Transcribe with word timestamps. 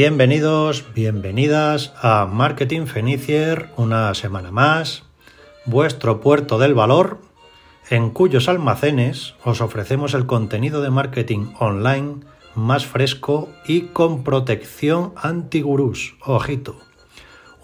Bienvenidos, 0.00 0.84
bienvenidas 0.94 1.92
a 2.00 2.24
Marketing 2.24 2.86
Fenicier, 2.86 3.68
una 3.76 4.14
semana 4.14 4.52
más, 4.52 5.02
vuestro 5.66 6.20
puerto 6.20 6.60
del 6.60 6.72
valor, 6.72 7.18
en 7.90 8.10
cuyos 8.10 8.48
almacenes 8.48 9.34
os 9.42 9.60
ofrecemos 9.60 10.14
el 10.14 10.26
contenido 10.26 10.82
de 10.82 10.90
marketing 10.90 11.52
online 11.58 12.20
más 12.54 12.86
fresco 12.86 13.48
y 13.66 13.86
con 13.88 14.22
protección 14.22 15.14
anti-gurús. 15.16 16.14
Ojito. 16.24 16.76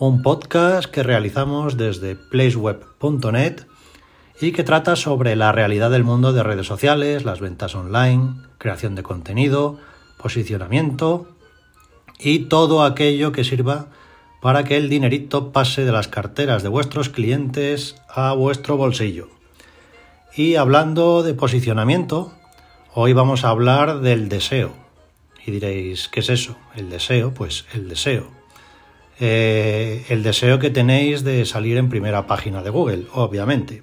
Un 0.01 0.23
podcast 0.23 0.91
que 0.91 1.05
realizamos 1.05 1.77
desde 1.77 2.17
placeweb.net 2.17 3.61
y 4.41 4.51
que 4.51 4.65
trata 4.65 4.97
sobre 4.97 5.37
la 5.37 5.53
realidad 5.53 5.93
del 5.93 6.03
mundo 6.03 6.33
de 6.33 6.43
redes 6.43 6.67
sociales, 6.67 7.25
las 7.25 7.39
ventas 7.39 7.77
online, 7.77 8.35
creación 8.59 8.97
de 8.97 9.05
contenido, 9.05 9.79
posicionamiento 10.19 11.29
y 12.19 12.41
todo 12.41 12.85
aquello 12.85 13.33
que 13.33 13.45
sirva 13.45 13.89
para 14.41 14.65
que 14.65 14.77
el 14.77 14.91
dinerito 14.91 15.53
pase 15.53 15.85
de 15.85 15.93
las 15.93 16.09
carteras 16.09 16.63
de 16.63 16.69
vuestros 16.69 17.09
clientes 17.09 17.97
a 18.09 18.35
vuestro 18.35 18.77
bolsillo. 18.77 19.29
Y 20.37 20.57
hablando 20.57 21.23
de 21.23 21.33
posicionamiento, 21.33 22.33
hoy 22.93 23.13
vamos 23.13 23.45
a 23.45 23.49
hablar 23.49 24.01
del 24.01 24.29
deseo. 24.29 24.75
Y 25.47 25.51
diréis, 25.51 26.09
¿qué 26.09 26.21
es 26.21 26.29
eso? 26.29 26.57
El 26.75 26.91
deseo, 26.91 27.33
pues 27.33 27.65
el 27.73 27.89
deseo. 27.89 28.27
Eh, 29.21 30.05
el 30.09 30.23
deseo 30.23 30.59
que 30.59 30.71
tenéis 30.71 31.23
de 31.25 31.45
salir 31.45 31.77
en 31.77 31.89
primera 31.89 32.27
página 32.27 32.63
de 32.63 32.71
Google, 32.71 33.07
obviamente. 33.15 33.83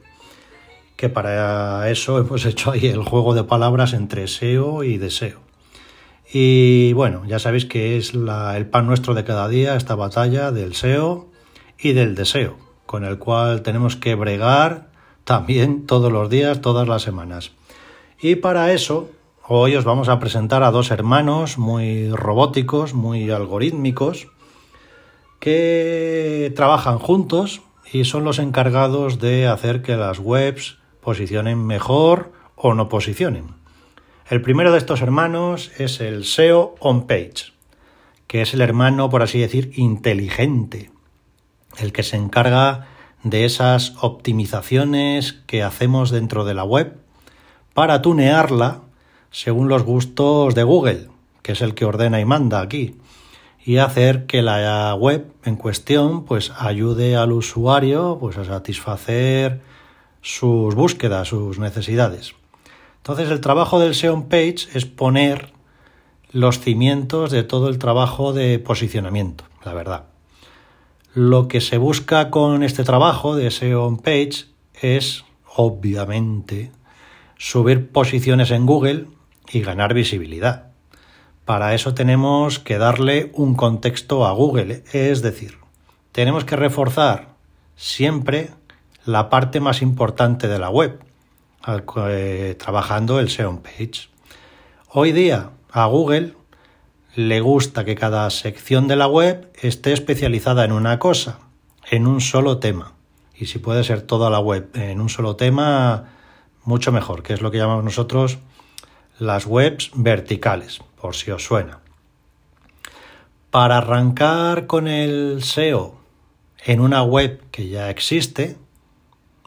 Que 0.96 1.10
para 1.10 1.90
eso 1.90 2.20
hemos 2.20 2.46
hecho 2.46 2.72
ahí 2.72 2.88
el 2.88 3.04
juego 3.04 3.34
de 3.34 3.46
palabras 3.46 3.94
entre 3.94 4.28
SEO 4.28 4.84
y 4.84 4.98
deseo. 4.98 5.40
Y 6.34 6.94
bueno, 6.94 7.24
ya 7.26 7.40
sabéis 7.40 7.66
que 7.66 7.98
es 7.98 8.14
el 8.14 8.66
pan 8.68 8.88
nuestro 8.88 9.14
de 9.14 9.26
cada 9.26 9.50
día, 9.50 9.76
esta 9.76 9.96
batalla 9.96 10.52
del 10.52 10.76
SEO 10.76 11.28
y 11.78 11.92
del 11.92 12.16
deseo, 12.16 12.56
con 12.86 13.04
el 13.04 13.18
cual 13.18 13.64
tenemos 13.64 13.98
que 13.98 14.16
bregar 14.16 14.92
también 15.26 15.86
todos 15.86 16.10
los 16.10 16.30
días, 16.30 16.62
todas 16.62 16.88
las 16.88 17.02
semanas. 17.02 17.52
Y 18.22 18.36
para 18.36 18.72
eso, 18.72 19.10
hoy 19.46 19.76
os 19.76 19.84
vamos 19.84 20.08
a 20.08 20.20
presentar 20.20 20.64
a 20.64 20.72
dos 20.72 20.92
hermanos 20.92 21.58
muy 21.58 22.10
robóticos, 22.12 22.94
muy 22.94 23.30
algorítmicos, 23.30 24.28
que 25.42 26.54
trabajan 26.56 26.98
juntos 26.98 27.62
y 27.92 28.06
son 28.06 28.24
los 28.24 28.40
encargados 28.40 29.20
de 29.20 29.48
hacer 29.48 29.82
que 29.82 29.98
las 29.98 30.20
webs 30.20 30.78
posicionen 31.02 31.66
mejor 31.66 32.32
o 32.56 32.74
no 32.74 32.88
posicionen. 32.88 33.61
El 34.32 34.42
primero 34.42 34.72
de 34.72 34.78
estos 34.78 35.02
hermanos 35.02 35.74
es 35.78 36.00
el 36.00 36.24
SEO 36.24 36.76
on 36.80 37.06
page, 37.06 37.52
que 38.28 38.42
es 38.42 38.54
el 38.54 38.62
hermano, 38.62 39.10
por 39.10 39.24
así 39.24 39.40
decir, 39.40 39.74
inteligente, 39.76 40.90
el 41.78 41.92
que 41.92 42.02
se 42.02 42.16
encarga 42.16 42.88
de 43.24 43.44
esas 43.44 43.94
optimizaciones 44.00 45.34
que 45.48 45.64
hacemos 45.64 46.12
dentro 46.12 46.46
de 46.46 46.54
la 46.54 46.64
web 46.64 46.96
para 47.74 48.02
tunearla 48.02 48.84
según 49.32 49.68
los 49.68 49.84
gustos 49.84 50.56
de 50.56 50.64
Google, 50.64 51.10
que 51.42 51.52
es 51.52 51.62
el 51.62 51.76
que 51.76 51.84
ordena 51.84 52.22
y 52.22 52.24
manda 52.24 52.62
aquí, 52.62 52.96
y 53.66 53.80
hacer 53.80 54.28
que 54.28 54.42
la 54.42 54.96
web 54.96 55.28
en 55.44 55.58
cuestión 55.58 56.24
pues 56.24 56.54
ayude 56.58 57.18
al 57.18 57.34
usuario 57.34 58.18
pues 58.18 58.38
a 58.38 58.46
satisfacer 58.46 59.60
sus 60.22 60.74
búsquedas, 60.74 61.28
sus 61.28 61.60
necesidades. 61.60 62.34
Entonces 63.02 63.32
el 63.32 63.42
trabajo 63.42 63.80
del 63.80 63.96
SEO 63.96 64.30
page 64.30 64.68
es 64.76 64.86
poner 64.86 65.54
los 66.32 66.60
cimientos 66.60 67.32
de 67.32 67.42
todo 67.42 67.68
el 67.68 67.80
trabajo 67.80 68.32
de 68.32 68.60
posicionamiento, 68.60 69.44
la 69.66 69.74
verdad. 69.74 70.04
Lo 71.16 71.48
que 71.48 71.62
se 71.62 71.80
busca 71.80 72.30
con 72.30 72.62
este 72.62 72.84
trabajo 72.84 73.36
de 73.36 73.50
SEO 73.50 73.98
page 73.98 74.46
es, 74.80 75.26
obviamente, 75.56 76.72
subir 77.38 77.92
posiciones 77.92 78.52
en 78.52 78.68
Google 78.68 79.08
y 79.52 79.62
ganar 79.62 79.96
visibilidad. 79.96 80.68
Para 81.44 81.74
eso 81.74 81.96
tenemos 81.96 82.60
que 82.60 82.78
darle 82.78 83.32
un 83.34 83.56
contexto 83.56 84.28
a 84.28 84.32
Google, 84.32 84.84
es 84.94 85.24
decir, 85.24 85.58
tenemos 86.12 86.46
que 86.46 86.56
reforzar 86.56 87.30
siempre 87.76 88.52
la 89.06 89.32
parte 89.32 89.60
más 89.60 89.82
importante 89.82 90.48
de 90.48 90.60
la 90.60 90.70
web, 90.70 91.04
eh, 91.68 92.56
trabajando 92.58 93.20
el 93.20 93.30
SEO 93.30 93.62
page. 93.62 94.10
Hoy 94.90 95.12
día 95.12 95.52
a 95.72 95.86
Google 95.86 96.34
le 97.16 97.40
gusta 97.42 97.86
que 97.86 97.96
cada 97.96 98.30
sección 98.30 98.88
de 98.88 98.96
la 98.96 99.08
web 99.08 99.52
esté 99.62 99.94
especializada 99.94 100.66
en 100.66 100.72
una 100.72 100.98
cosa, 100.98 101.40
en 101.90 102.08
un 102.08 102.22
solo 102.22 102.58
tema. 102.58 102.94
Y 103.36 103.48
si 103.48 103.60
puede 103.60 103.84
ser 103.84 104.02
toda 104.02 104.30
la 104.30 104.40
web 104.40 104.70
en 104.74 105.02
un 105.02 105.10
solo 105.10 105.36
tema, 105.36 106.10
mucho 106.64 106.92
mejor, 106.92 107.22
que 107.22 107.34
es 107.34 107.42
lo 107.42 107.52
que 107.52 107.58
llamamos 107.58 107.84
nosotros 107.84 108.40
las 109.20 109.46
webs 109.46 109.92
verticales, 109.94 110.80
por 111.00 111.16
si 111.16 111.30
os 111.32 111.44
suena. 111.44 111.80
Para 113.52 113.78
arrancar 113.78 114.66
con 114.66 114.88
el 114.88 115.44
SEO 115.44 115.96
en 116.66 116.80
una 116.80 117.04
web 117.04 117.42
que 117.52 117.68
ya 117.68 117.90
existe, 117.90 118.58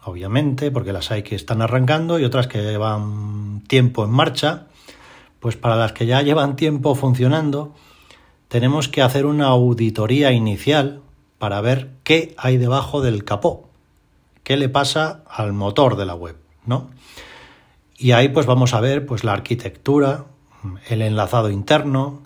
obviamente, 0.04 0.70
porque 0.70 0.92
las 0.92 1.10
hay 1.10 1.22
que 1.22 1.34
están 1.34 1.62
arrancando 1.62 2.18
y 2.18 2.24
otras 2.24 2.46
que 2.46 2.62
llevan 2.62 3.62
tiempo 3.66 4.04
en 4.04 4.10
marcha, 4.10 4.66
pues 5.40 5.56
para 5.56 5.76
las 5.76 5.92
que 5.92 6.06
ya 6.06 6.22
llevan 6.22 6.56
tiempo 6.56 6.94
funcionando, 6.94 7.74
tenemos 8.48 8.88
que 8.88 9.02
hacer 9.02 9.26
una 9.26 9.46
auditoría 9.46 10.32
inicial 10.32 11.00
para 11.38 11.60
ver 11.60 11.90
qué 12.04 12.34
hay 12.38 12.56
debajo 12.56 13.00
del 13.00 13.24
capó, 13.24 13.68
qué 14.42 14.56
le 14.56 14.68
pasa 14.68 15.22
al 15.28 15.52
motor 15.52 15.96
de 15.96 16.06
la 16.06 16.14
web, 16.14 16.36
¿no? 16.64 16.90
Y 17.96 18.12
ahí 18.12 18.28
pues 18.28 18.46
vamos 18.46 18.74
a 18.74 18.80
ver 18.80 19.06
pues 19.06 19.24
la 19.24 19.32
arquitectura, 19.32 20.26
el 20.88 21.02
enlazado 21.02 21.50
interno, 21.50 22.22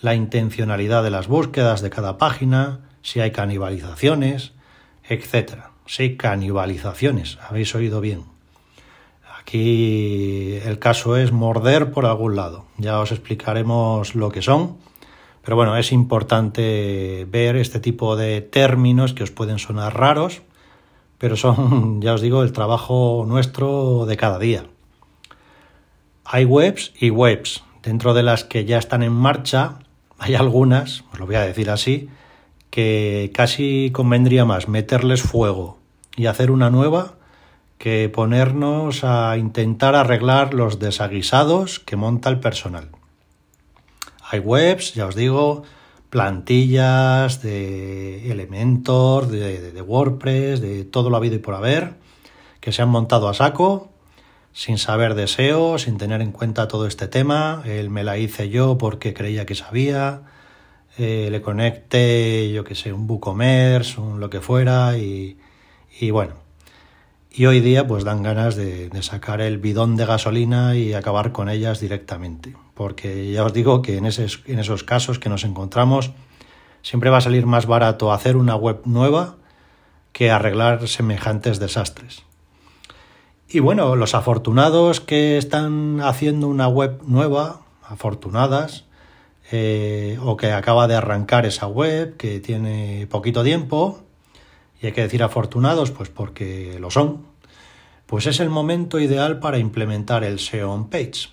la 0.00 0.14
intencionalidad 0.14 1.02
de 1.02 1.10
las 1.10 1.28
búsquedas 1.28 1.82
de 1.82 1.90
cada 1.90 2.18
página, 2.18 2.80
si 3.02 3.20
hay 3.20 3.30
canibalizaciones, 3.30 4.52
etcétera. 5.08 5.67
Sí, 5.88 6.18
canibalizaciones, 6.18 7.38
habéis 7.48 7.74
oído 7.74 8.02
bien. 8.02 8.24
Aquí 9.40 10.58
el 10.62 10.78
caso 10.78 11.16
es 11.16 11.32
morder 11.32 11.92
por 11.92 12.04
algún 12.04 12.36
lado. 12.36 12.66
Ya 12.76 13.00
os 13.00 13.10
explicaremos 13.10 14.14
lo 14.14 14.30
que 14.30 14.42
son. 14.42 14.76
Pero 15.42 15.56
bueno, 15.56 15.78
es 15.78 15.90
importante 15.90 17.26
ver 17.30 17.56
este 17.56 17.80
tipo 17.80 18.16
de 18.16 18.42
términos 18.42 19.14
que 19.14 19.22
os 19.22 19.30
pueden 19.30 19.58
sonar 19.58 19.96
raros, 19.96 20.42
pero 21.16 21.36
son, 21.36 22.02
ya 22.02 22.12
os 22.12 22.20
digo, 22.20 22.42
el 22.42 22.52
trabajo 22.52 23.24
nuestro 23.26 24.04
de 24.04 24.18
cada 24.18 24.38
día. 24.38 24.66
Hay 26.26 26.44
webs 26.44 26.92
y 27.00 27.08
webs. 27.08 27.64
Dentro 27.82 28.12
de 28.12 28.24
las 28.24 28.44
que 28.44 28.66
ya 28.66 28.76
están 28.76 29.02
en 29.02 29.14
marcha, 29.14 29.78
hay 30.18 30.34
algunas, 30.34 31.04
os 31.14 31.18
lo 31.18 31.24
voy 31.24 31.36
a 31.36 31.46
decir 31.46 31.70
así, 31.70 32.10
que 32.78 33.32
casi 33.34 33.90
convendría 33.92 34.44
más 34.44 34.68
meterles 34.68 35.20
fuego 35.20 35.78
y 36.14 36.26
hacer 36.26 36.52
una 36.52 36.70
nueva 36.70 37.14
que 37.76 38.08
ponernos 38.08 39.02
a 39.02 39.36
intentar 39.36 39.96
arreglar 39.96 40.54
los 40.54 40.78
desaguisados 40.78 41.80
que 41.80 41.96
monta 41.96 42.30
el 42.30 42.38
personal. 42.38 42.90
Hay 44.30 44.38
webs, 44.38 44.94
ya 44.94 45.06
os 45.06 45.16
digo, 45.16 45.64
plantillas 46.08 47.42
de 47.42 48.30
Elementor, 48.30 49.26
de, 49.26 49.72
de, 49.72 49.82
WordPress, 49.82 50.60
de 50.60 50.84
todo 50.84 51.10
lo 51.10 51.16
habido 51.16 51.34
y 51.34 51.40
por 51.40 51.56
haber, 51.56 51.94
que 52.60 52.70
se 52.70 52.80
han 52.80 52.90
montado 52.90 53.28
a 53.28 53.34
saco, 53.34 53.88
sin 54.52 54.78
saber 54.78 55.16
deseo, 55.16 55.78
sin 55.78 55.98
tener 55.98 56.20
en 56.20 56.30
cuenta 56.30 56.68
todo 56.68 56.86
este 56.86 57.08
tema. 57.08 57.60
Él 57.66 57.90
me 57.90 58.04
la 58.04 58.18
hice 58.18 58.50
yo 58.50 58.78
porque 58.78 59.14
creía 59.14 59.46
que 59.46 59.56
sabía. 59.56 60.22
Eh, 60.98 61.28
le 61.30 61.40
conecté, 61.40 62.50
yo 62.52 62.64
que 62.64 62.74
sé, 62.74 62.92
un 62.92 63.08
WooCommerce, 63.08 64.00
un 64.00 64.18
lo 64.18 64.28
que 64.30 64.40
fuera, 64.40 64.98
y, 64.98 65.38
y 66.00 66.10
bueno, 66.10 66.34
y 67.30 67.46
hoy 67.46 67.60
día 67.60 67.86
pues 67.86 68.02
dan 68.02 68.24
ganas 68.24 68.56
de, 68.56 68.90
sacar 69.02 69.40
el 69.40 69.58
bidón 69.58 69.94
de 69.94 70.06
gasolina 70.06 70.74
y 70.74 70.94
acabar 70.94 71.30
con 71.30 71.48
ellas 71.48 71.78
directamente. 71.78 72.56
Porque 72.74 73.30
ya 73.30 73.44
os 73.44 73.52
digo 73.52 73.80
que 73.80 73.96
en, 73.96 74.06
en 74.06 74.58
esos 74.58 74.82
casos 74.82 75.20
que 75.20 75.28
nos 75.28 75.44
encontramos 75.44 76.10
siempre 76.82 77.10
va 77.10 77.18
a 77.18 77.20
salir 77.20 77.46
más 77.46 77.66
barato 77.66 78.12
hacer 78.12 78.36
una 78.36 78.56
web 78.56 78.80
nueva 78.84 79.36
que 80.12 80.32
arreglar 80.32 80.88
semejantes 80.88 81.60
desastres. 81.60 82.24
Y 83.48 83.60
bueno, 83.60 83.94
los 83.94 84.16
afortunados 84.16 85.00
que 85.00 85.38
están 85.38 86.00
haciendo 86.00 86.48
una 86.48 86.66
web 86.66 87.00
nueva, 87.06 87.60
afortunadas, 87.84 88.84
eh, 89.50 90.18
o 90.22 90.36
que 90.36 90.52
acaba 90.52 90.86
de 90.88 90.94
arrancar 90.94 91.46
esa 91.46 91.66
web, 91.66 92.16
que 92.16 92.40
tiene 92.40 93.06
poquito 93.10 93.42
tiempo, 93.42 94.00
y 94.80 94.86
hay 94.86 94.92
que 94.92 95.02
decir 95.02 95.22
afortunados, 95.22 95.90
pues 95.90 96.08
porque 96.08 96.76
lo 96.78 96.90
son, 96.90 97.26
pues 98.06 98.26
es 98.26 98.40
el 98.40 98.50
momento 98.50 99.00
ideal 99.00 99.38
para 99.38 99.58
implementar 99.58 100.24
el 100.24 100.38
SEO 100.38 100.72
on 100.72 100.88
page. 100.88 101.30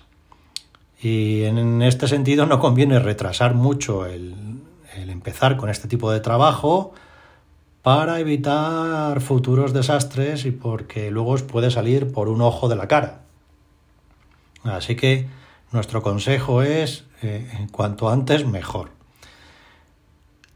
Y 1.00 1.42
en 1.44 1.82
este 1.82 2.08
sentido 2.08 2.46
no 2.46 2.58
conviene 2.58 2.98
retrasar 2.98 3.54
mucho 3.54 4.06
el, 4.06 4.34
el 4.96 5.10
empezar 5.10 5.56
con 5.56 5.68
este 5.68 5.88
tipo 5.88 6.10
de 6.10 6.20
trabajo 6.20 6.92
para 7.82 8.18
evitar 8.18 9.20
futuros 9.20 9.72
desastres 9.72 10.44
y 10.44 10.50
porque 10.50 11.10
luego 11.10 11.30
os 11.30 11.42
puede 11.42 11.70
salir 11.70 12.10
por 12.10 12.28
un 12.28 12.40
ojo 12.40 12.68
de 12.68 12.76
la 12.76 12.88
cara. 12.88 13.20
Así 14.64 14.96
que 14.96 15.28
nuestro 15.72 16.02
consejo 16.02 16.62
es 16.62 17.04
eh, 17.22 17.66
cuanto 17.72 18.08
antes 18.08 18.46
mejor. 18.46 18.90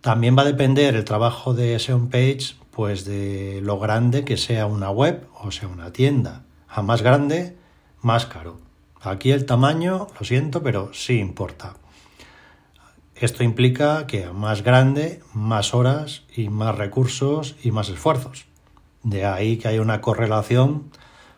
También 0.00 0.36
va 0.36 0.42
a 0.42 0.46
depender 0.46 0.94
el 0.94 1.04
trabajo 1.04 1.52
de 1.54 1.78
SEO 1.78 2.08
Page 2.08 2.56
pues 2.70 3.04
de 3.04 3.60
lo 3.62 3.78
grande 3.78 4.24
que 4.24 4.36
sea 4.36 4.66
una 4.66 4.90
web 4.90 5.26
o 5.34 5.50
sea 5.50 5.68
una 5.68 5.92
tienda. 5.92 6.44
A 6.68 6.82
más 6.82 7.02
grande, 7.02 7.56
más 8.00 8.26
caro. 8.26 8.58
Aquí 9.02 9.32
el 9.32 9.44
tamaño, 9.44 10.06
lo 10.18 10.24
siento, 10.24 10.62
pero 10.62 10.92
sí 10.94 11.18
importa. 11.18 11.74
Esto 13.14 13.44
implica 13.44 14.06
que 14.06 14.24
a 14.24 14.32
más 14.32 14.62
grande, 14.62 15.20
más 15.34 15.74
horas 15.74 16.22
y 16.34 16.48
más 16.48 16.76
recursos 16.76 17.56
y 17.62 17.70
más 17.70 17.88
esfuerzos. 17.90 18.46
De 19.02 19.26
ahí 19.26 19.58
que 19.58 19.68
hay 19.68 19.78
una 19.78 20.00
correlación 20.00 20.90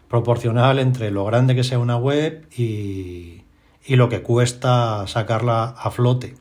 proporcional 0.08 0.78
entre 0.78 1.10
lo 1.10 1.24
grande 1.24 1.54
que 1.54 1.64
sea 1.64 1.78
una 1.78 1.96
web 1.96 2.46
y, 2.56 3.41
y 3.84 3.96
lo 3.96 4.08
que 4.08 4.22
cuesta 4.22 5.06
sacarla 5.06 5.64
a 5.64 5.90
flote. 5.90 6.36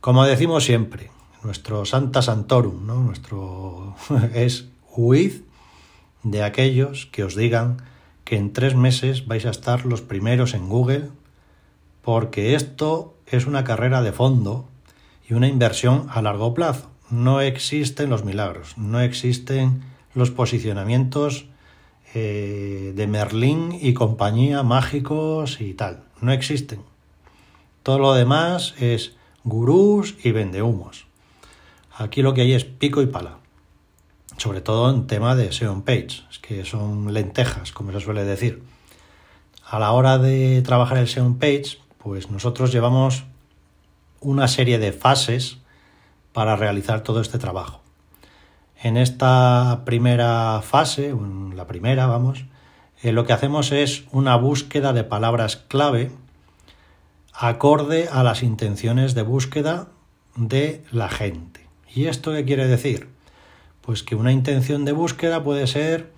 Como 0.00 0.24
decimos 0.24 0.64
siempre, 0.64 1.10
nuestro 1.42 1.84
Santa 1.84 2.22
Santorum, 2.22 2.86
¿no? 2.86 3.02
nuestro 3.02 3.96
es 4.34 4.68
huid 4.90 5.42
de 6.22 6.42
aquellos 6.42 7.06
que 7.06 7.24
os 7.24 7.34
digan 7.34 7.82
que 8.24 8.36
en 8.36 8.52
tres 8.52 8.74
meses 8.74 9.26
vais 9.26 9.44
a 9.46 9.50
estar 9.50 9.86
los 9.86 10.02
primeros 10.02 10.54
en 10.54 10.68
Google, 10.68 11.10
porque 12.02 12.54
esto 12.54 13.16
es 13.26 13.46
una 13.46 13.64
carrera 13.64 14.02
de 14.02 14.12
fondo 14.12 14.68
y 15.28 15.34
una 15.34 15.48
inversión 15.48 16.06
a 16.10 16.22
largo 16.22 16.54
plazo. 16.54 16.90
No 17.10 17.40
existen 17.40 18.08
los 18.08 18.24
milagros, 18.24 18.78
no 18.78 19.00
existen 19.00 19.82
los 20.14 20.30
posicionamientos 20.30 21.49
eh, 22.14 22.92
de 22.94 23.06
Merlín 23.06 23.78
y 23.80 23.94
compañía 23.94 24.62
mágicos 24.62 25.60
y 25.60 25.74
tal. 25.74 26.04
No 26.20 26.32
existen. 26.32 26.80
Todo 27.82 27.98
lo 27.98 28.14
demás 28.14 28.74
es 28.78 29.14
gurús 29.44 30.16
y 30.22 30.32
vendehumos. 30.32 31.06
Aquí 31.96 32.22
lo 32.22 32.34
que 32.34 32.42
hay 32.42 32.52
es 32.52 32.64
pico 32.64 33.02
y 33.02 33.06
pala. 33.06 33.38
Sobre 34.36 34.60
todo 34.60 34.90
en 34.90 35.06
tema 35.06 35.36
de 35.36 35.52
SEO 35.52 35.84
page, 35.84 36.22
que 36.42 36.64
son 36.64 37.12
lentejas, 37.12 37.72
como 37.72 37.92
se 37.92 38.00
suele 38.00 38.24
decir. 38.24 38.62
A 39.64 39.78
la 39.78 39.92
hora 39.92 40.18
de 40.18 40.62
trabajar 40.62 40.98
el 40.98 41.08
SEO 41.08 41.36
page, 41.38 41.78
pues 41.98 42.30
nosotros 42.30 42.72
llevamos 42.72 43.24
una 44.20 44.48
serie 44.48 44.78
de 44.78 44.92
fases 44.92 45.58
para 46.32 46.56
realizar 46.56 47.02
todo 47.02 47.20
este 47.20 47.38
trabajo. 47.38 47.79
En 48.82 48.96
esta 48.96 49.82
primera 49.84 50.62
fase, 50.62 51.10
en 51.10 51.54
la 51.54 51.66
primera, 51.66 52.06
vamos, 52.06 52.46
eh, 53.02 53.12
lo 53.12 53.26
que 53.26 53.34
hacemos 53.34 53.72
es 53.72 54.04
una 54.10 54.36
búsqueda 54.36 54.94
de 54.94 55.04
palabras 55.04 55.56
clave 55.56 56.10
acorde 57.34 58.08
a 58.10 58.22
las 58.22 58.42
intenciones 58.42 59.14
de 59.14 59.22
búsqueda 59.22 59.88
de 60.34 60.82
la 60.92 61.10
gente. 61.10 61.66
¿Y 61.94 62.06
esto 62.06 62.32
qué 62.32 62.46
quiere 62.46 62.68
decir? 62.68 63.08
Pues 63.82 64.02
que 64.02 64.14
una 64.14 64.32
intención 64.32 64.86
de 64.86 64.92
búsqueda 64.92 65.42
puede 65.44 65.66
ser 65.66 66.12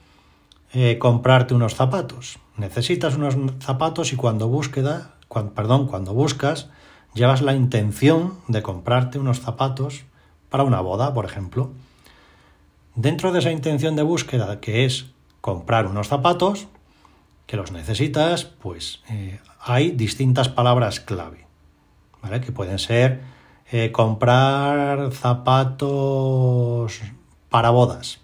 eh, 0.73 0.99
comprarte 0.99 1.55
unos 1.55 1.75
zapatos. 1.75 2.39
Necesitas 2.57 3.17
unos 3.17 3.37
zapatos 3.61 4.13
y 4.13 4.17
cuando 4.17 4.47
búsqueda, 4.49 5.17
perdón, 5.57 5.89
cuando 5.89 6.15
buscas, 6.15 6.69
llevas 7.15 7.43
la 7.43 7.55
intención 7.55 8.35
de 8.47 8.63
comprarte 8.63 9.19
unos 9.19 9.41
zapatos 9.41 10.05
para 10.49 10.63
una 10.63 10.81
boda, 10.81 11.13
por 11.13 11.25
ejemplo. 11.25 11.73
Dentro 12.95 13.33
de 13.33 13.39
esa 13.39 13.51
intención 13.51 13.97
de 13.97 14.03
búsqueda, 14.03 14.61
que 14.61 14.85
es 14.85 15.07
comprar 15.41 15.87
unos 15.87 16.09
zapatos, 16.09 16.67
que 17.47 17.57
los 17.57 17.73
necesitas, 17.73 18.45
pues 18.45 19.03
eh, 19.09 19.41
hay 19.61 19.93
distintas 19.93 20.49
palabras 20.49 21.01
clave. 21.01 21.47
Que 22.45 22.53
pueden 22.53 22.79
ser 22.79 23.23
eh, 23.71 23.91
comprar 23.93 25.13
zapatos 25.13 27.01
para 27.49 27.71
bodas, 27.71 28.21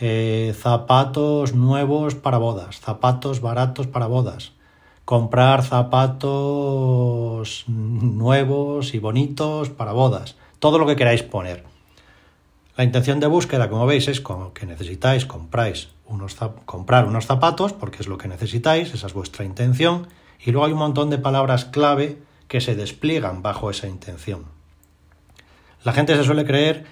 eh, 0.00 0.54
zapatos 0.56 1.54
nuevos 1.54 2.14
para 2.14 2.38
bodas, 2.38 2.80
zapatos 2.80 3.40
baratos 3.40 3.86
para 3.86 4.06
bodas, 4.06 4.52
comprar 5.04 5.64
zapatos 5.64 7.64
nuevos 7.66 8.94
y 8.94 8.98
bonitos 8.98 9.70
para 9.70 9.92
bodas, 9.92 10.36
todo 10.58 10.78
lo 10.78 10.86
que 10.86 10.96
queráis 10.96 11.22
poner. 11.22 11.77
La 12.78 12.84
intención 12.84 13.18
de 13.18 13.26
búsqueda, 13.26 13.68
como 13.68 13.86
veis, 13.86 14.06
es 14.06 14.20
como 14.20 14.54
que 14.54 14.64
necesitáis, 14.64 15.26
compráis 15.26 15.88
unos, 16.06 16.36
comprar 16.64 17.06
unos 17.06 17.26
zapatos, 17.26 17.72
porque 17.72 17.96
es 17.98 18.06
lo 18.06 18.18
que 18.18 18.28
necesitáis, 18.28 18.94
esa 18.94 19.08
es 19.08 19.14
vuestra 19.14 19.44
intención, 19.44 20.06
y 20.38 20.52
luego 20.52 20.64
hay 20.64 20.72
un 20.74 20.78
montón 20.78 21.10
de 21.10 21.18
palabras 21.18 21.64
clave 21.64 22.18
que 22.46 22.60
se 22.60 22.76
despliegan 22.76 23.42
bajo 23.42 23.68
esa 23.68 23.88
intención. 23.88 24.44
La 25.82 25.92
gente 25.92 26.14
se 26.14 26.22
suele 26.22 26.44
creer 26.44 26.84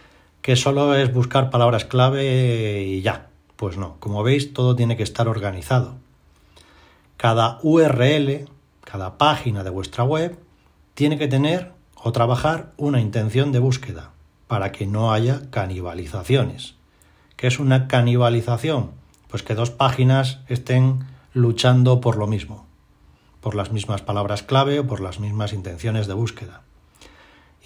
que 0.42 0.56
solo 0.56 0.92
es 0.96 1.14
buscar 1.14 1.50
palabras 1.50 1.84
clave 1.84 2.82
y 2.82 3.02
ya. 3.02 3.28
Pues 3.54 3.76
no, 3.76 3.94
como 4.00 4.24
veis, 4.24 4.52
todo 4.52 4.74
tiene 4.74 4.96
que 4.96 5.04
estar 5.04 5.28
organizado. 5.28 5.94
Cada 7.16 7.60
URL, 7.62 8.48
cada 8.80 9.18
página 9.18 9.62
de 9.62 9.70
vuestra 9.70 10.02
web, 10.02 10.36
tiene 10.94 11.16
que 11.16 11.28
tener 11.28 11.70
o 11.94 12.10
trabajar 12.10 12.72
una 12.76 13.00
intención 13.00 13.52
de 13.52 13.60
búsqueda 13.60 14.15
para 14.46 14.72
que 14.72 14.86
no 14.86 15.12
haya 15.12 15.50
canibalizaciones. 15.50 16.74
¿Qué 17.36 17.46
es 17.46 17.58
una 17.58 17.88
canibalización? 17.88 18.92
Pues 19.28 19.42
que 19.42 19.54
dos 19.54 19.70
páginas 19.70 20.40
estén 20.48 21.04
luchando 21.34 22.00
por 22.00 22.16
lo 22.16 22.26
mismo, 22.26 22.66
por 23.40 23.54
las 23.54 23.72
mismas 23.72 24.02
palabras 24.02 24.42
clave 24.42 24.80
o 24.80 24.86
por 24.86 25.00
las 25.00 25.20
mismas 25.20 25.52
intenciones 25.52 26.06
de 26.06 26.14
búsqueda. 26.14 26.62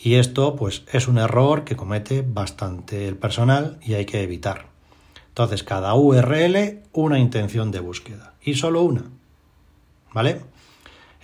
Y 0.03 0.15
esto 0.15 0.57
pues 0.57 0.85
es 0.93 1.09
un 1.09 1.19
error 1.19 1.65
que 1.65 1.77
comete 1.77 2.23
bastante 2.27 3.07
el 3.07 3.17
personal 3.17 3.79
y 3.83 3.95
hay 3.95 4.07
que 4.07 4.23
evitar. 4.23 4.67
Entonces, 5.29 5.63
cada 5.63 5.95
URL 5.95 6.83
una 6.93 7.19
intención 7.19 7.71
de 7.71 7.81
búsqueda 7.81 8.35
y 8.43 8.55
solo 8.55 8.83
una. 8.83 9.05
¿Vale? 10.13 10.41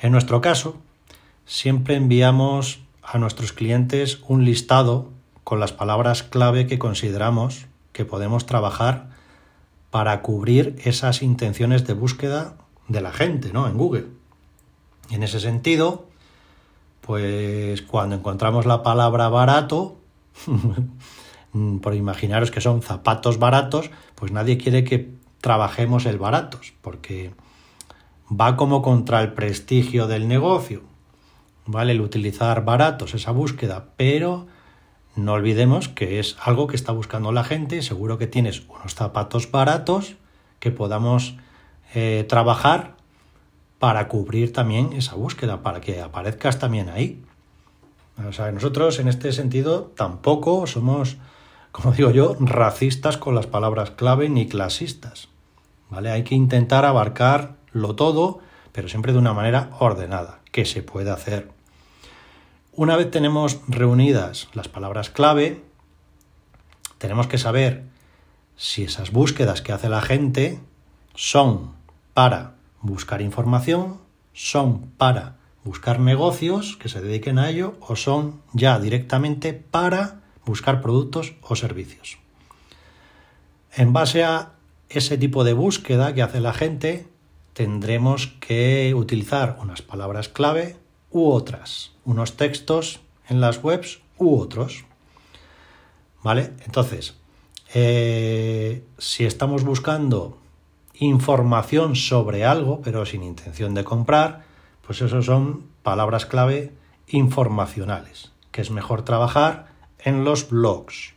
En 0.00 0.12
nuestro 0.12 0.40
caso, 0.40 0.76
siempre 1.44 1.96
enviamos 1.96 2.80
a 3.02 3.18
nuestros 3.18 3.52
clientes 3.52 4.20
un 4.28 4.44
listado 4.44 5.10
con 5.46 5.60
las 5.60 5.72
palabras 5.72 6.24
clave 6.24 6.66
que 6.66 6.80
consideramos 6.80 7.66
que 7.92 8.04
podemos 8.04 8.46
trabajar 8.46 9.10
para 9.92 10.20
cubrir 10.20 10.74
esas 10.84 11.22
intenciones 11.22 11.86
de 11.86 11.94
búsqueda 11.94 12.56
de 12.88 13.00
la 13.00 13.12
gente, 13.12 13.52
¿no? 13.52 13.68
En 13.68 13.78
Google. 13.78 14.06
En 15.08 15.22
ese 15.22 15.38
sentido, 15.38 16.06
pues 17.00 17.80
cuando 17.82 18.16
encontramos 18.16 18.66
la 18.66 18.82
palabra 18.82 19.28
barato, 19.28 19.98
por 21.80 21.94
imaginaros 21.94 22.50
que 22.50 22.60
son 22.60 22.82
zapatos 22.82 23.38
baratos, 23.38 23.92
pues 24.16 24.32
nadie 24.32 24.58
quiere 24.58 24.82
que 24.82 25.12
trabajemos 25.40 26.06
el 26.06 26.18
baratos, 26.18 26.72
porque 26.82 27.30
va 28.28 28.56
como 28.56 28.82
contra 28.82 29.20
el 29.20 29.32
prestigio 29.32 30.08
del 30.08 30.26
negocio, 30.26 30.82
¿vale? 31.66 31.92
El 31.92 32.00
utilizar 32.00 32.64
baratos, 32.64 33.14
esa 33.14 33.30
búsqueda, 33.30 33.90
pero 33.96 34.48
no 35.16 35.32
olvidemos 35.32 35.88
que 35.88 36.20
es 36.20 36.36
algo 36.40 36.66
que 36.66 36.76
está 36.76 36.92
buscando 36.92 37.32
la 37.32 37.42
gente. 37.42 37.82
Seguro 37.82 38.18
que 38.18 38.26
tienes 38.26 38.62
unos 38.68 38.94
zapatos 38.94 39.50
baratos 39.50 40.16
que 40.60 40.70
podamos 40.70 41.36
eh, 41.94 42.24
trabajar 42.28 42.96
para 43.78 44.08
cubrir 44.08 44.52
también 44.52 44.92
esa 44.92 45.14
búsqueda, 45.14 45.62
para 45.62 45.80
que 45.80 46.00
aparezcas 46.00 46.58
también 46.58 46.88
ahí. 46.88 47.22
O 48.28 48.32
sea, 48.32 48.50
nosotros 48.52 48.98
en 48.98 49.08
este 49.08 49.32
sentido 49.32 49.92
tampoco 49.96 50.66
somos, 50.66 51.16
como 51.72 51.92
digo 51.92 52.10
yo, 52.10 52.36
racistas 52.38 53.16
con 53.16 53.34
las 53.34 53.46
palabras 53.46 53.90
clave 53.90 54.28
ni 54.28 54.46
clasistas. 54.46 55.28
¿Vale? 55.88 56.10
Hay 56.10 56.24
que 56.24 56.34
intentar 56.34 56.84
abarcarlo 56.84 57.94
todo, 57.94 58.40
pero 58.72 58.88
siempre 58.88 59.12
de 59.12 59.18
una 59.18 59.32
manera 59.32 59.70
ordenada, 59.78 60.40
que 60.50 60.64
se 60.64 60.82
puede 60.82 61.10
hacer. 61.10 61.55
Una 62.78 62.96
vez 62.96 63.10
tenemos 63.10 63.60
reunidas 63.68 64.48
las 64.52 64.68
palabras 64.68 65.08
clave, 65.08 65.62
tenemos 66.98 67.26
que 67.26 67.38
saber 67.38 67.84
si 68.54 68.84
esas 68.84 69.12
búsquedas 69.12 69.62
que 69.62 69.72
hace 69.72 69.88
la 69.88 70.02
gente 70.02 70.60
son 71.14 71.72
para 72.12 72.56
buscar 72.82 73.22
información, 73.22 73.96
son 74.34 74.90
para 74.98 75.38
buscar 75.64 76.00
negocios 76.00 76.76
que 76.76 76.90
se 76.90 77.00
dediquen 77.00 77.38
a 77.38 77.48
ello 77.48 77.76
o 77.80 77.96
son 77.96 78.42
ya 78.52 78.78
directamente 78.78 79.54
para 79.54 80.20
buscar 80.44 80.82
productos 80.82 81.32
o 81.40 81.56
servicios. 81.56 82.18
En 83.74 83.94
base 83.94 84.22
a 84.22 84.52
ese 84.90 85.16
tipo 85.16 85.44
de 85.44 85.54
búsqueda 85.54 86.12
que 86.12 86.20
hace 86.20 86.40
la 86.40 86.52
gente, 86.52 87.08
tendremos 87.54 88.26
que 88.38 88.92
utilizar 88.94 89.56
unas 89.62 89.80
palabras 89.80 90.28
clave 90.28 90.76
u 91.16 91.32
otras, 91.32 91.92
unos 92.04 92.36
textos 92.36 93.00
en 93.26 93.40
las 93.40 93.64
webs 93.64 94.00
u 94.18 94.38
otros. 94.38 94.84
¿Vale? 96.22 96.52
Entonces, 96.66 97.16
eh, 97.72 98.84
si 98.98 99.24
estamos 99.24 99.64
buscando 99.64 100.36
información 100.92 101.96
sobre 101.96 102.44
algo, 102.44 102.82
pero 102.82 103.06
sin 103.06 103.22
intención 103.22 103.72
de 103.72 103.82
comprar, 103.82 104.44
pues 104.86 105.00
eso 105.00 105.22
son 105.22 105.64
palabras 105.82 106.26
clave 106.26 106.74
informacionales, 107.08 108.32
que 108.50 108.60
es 108.60 108.70
mejor 108.70 109.02
trabajar 109.02 109.68
en 109.98 110.22
los 110.22 110.50
blogs. 110.50 111.14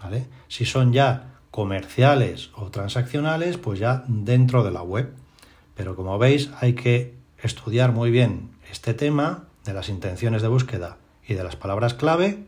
¿Vale? 0.00 0.26
Si 0.46 0.66
son 0.66 0.92
ya 0.92 1.40
comerciales 1.50 2.50
o 2.54 2.70
transaccionales, 2.70 3.58
pues 3.58 3.80
ya 3.80 4.04
dentro 4.06 4.62
de 4.62 4.70
la 4.70 4.82
web. 4.82 5.12
Pero 5.74 5.96
como 5.96 6.16
veis, 6.16 6.50
hay 6.60 6.74
que 6.74 7.16
estudiar 7.42 7.90
muy 7.90 8.12
bien 8.12 8.51
este 8.72 8.94
tema 8.94 9.44
de 9.64 9.74
las 9.74 9.90
intenciones 9.90 10.40
de 10.40 10.48
búsqueda 10.48 10.96
y 11.28 11.34
de 11.34 11.44
las 11.44 11.56
palabras 11.56 11.92
clave 11.92 12.42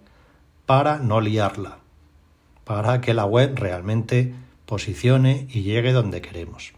para 0.65 0.99
no 0.99 1.21
liarla, 1.21 1.77
para 2.65 3.03
que 3.03 3.13
la 3.13 3.27
web 3.27 3.53
realmente 3.55 4.35
posicione 4.65 5.47
y 5.51 5.63
llegue 5.63 5.93
donde 5.93 6.23
queremos. 6.23 6.73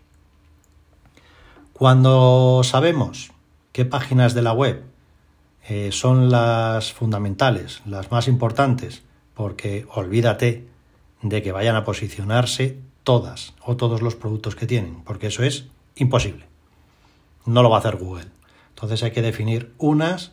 Cuando 1.73 2.63
sabemos 2.65 3.31
qué 3.71 3.85
páginas 3.85 4.35
de 4.35 4.43
la 4.43 4.53
web 4.53 4.83
eh, 5.69 5.91
son 5.93 6.29
las 6.29 6.93
fundamentales, 6.93 7.83
las 7.87 8.11
más 8.11 8.27
importantes, 8.27 9.05
porque 9.33 9.87
olvídate 9.95 10.67
de 11.23 11.43
que 11.43 11.53
vayan 11.53 11.77
a 11.77 11.85
posicionarse 11.85 12.81
todas 13.05 13.55
o 13.65 13.77
todos 13.77 14.03
los 14.03 14.17
productos 14.17 14.57
que 14.57 14.67
tienen, 14.67 15.05
porque 15.05 15.29
eso 15.29 15.45
es 15.45 15.67
imposible. 15.95 16.47
No 17.45 17.63
lo 17.63 17.71
va 17.71 17.77
a 17.77 17.79
hacer 17.79 17.95
Google. 17.95 18.36
Entonces 18.77 19.03
hay 19.03 19.13
que 19.13 19.23
definir 19.23 19.73
unas 19.79 20.33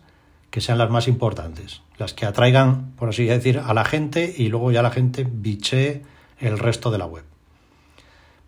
que 0.49 0.59
sean 0.59 0.77
las 0.77 0.89
más 0.89 1.07
importantes, 1.07 1.81
las 1.97 2.13
que 2.13 2.25
atraigan, 2.25 2.91
por 2.97 3.07
así 3.07 3.23
decir, 3.23 3.57
a 3.57 3.73
la 3.73 3.85
gente 3.85 4.35
y 4.37 4.49
luego 4.49 4.69
ya 4.73 4.81
la 4.81 4.91
gente 4.91 5.25
biche 5.25 6.01
el 6.39 6.59
resto 6.59 6.91
de 6.91 6.97
la 6.97 7.05
web. 7.05 7.23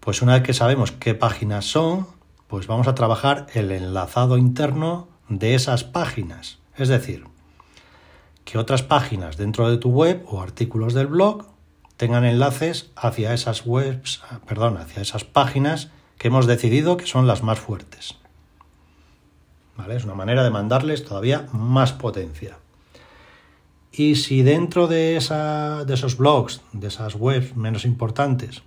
Pues 0.01 0.21
una 0.21 0.33
vez 0.33 0.43
que 0.43 0.53
sabemos 0.53 0.91
qué 0.91 1.15
páginas 1.15 1.63
son, 1.63 2.07
pues 2.47 2.67
vamos 2.67 2.89
a 2.89 2.93
trabajar 2.93 3.47
el 3.53 3.71
enlazado 3.71 4.37
interno 4.37 5.07
de 5.29 5.55
esas 5.55 5.85
páginas. 5.85 6.59
Es 6.75 6.89
decir, 6.89 7.23
que 8.43 8.57
otras 8.57 8.83
páginas 8.83 9.37
dentro 9.37 9.69
de 9.69 9.77
tu 9.77 9.91
web 9.91 10.25
o 10.27 10.41
artículos 10.41 10.93
del 10.93 11.07
blog 11.07 11.45
tengan 11.95 12.25
enlaces 12.25 12.91
hacia 12.97 13.33
esas 13.33 13.65
webs, 13.65 14.21
perdón, 14.45 14.75
hacia 14.75 15.01
esas 15.01 15.23
páginas 15.23 15.89
que 16.17 16.27
hemos 16.27 16.47
decidido 16.47 16.97
que 16.97 17.07
son 17.07 17.27
las 17.27 17.43
más 17.43 17.59
fuertes. 17.59 18.17
Es 19.89 20.03
una 20.03 20.15
manera 20.15 20.43
de 20.43 20.49
mandarles 20.49 21.05
todavía 21.05 21.47
más 21.51 21.93
potencia. 21.93 22.57
Y 23.91 24.15
si 24.15 24.43
dentro 24.43 24.87
de, 24.87 25.15
esa, 25.15 25.85
de 25.85 25.93
esos 25.93 26.17
blogs, 26.17 26.61
de 26.73 26.87
esas 26.87 27.15
webs 27.15 27.55
menos 27.55 27.85
importantes, 27.85 28.61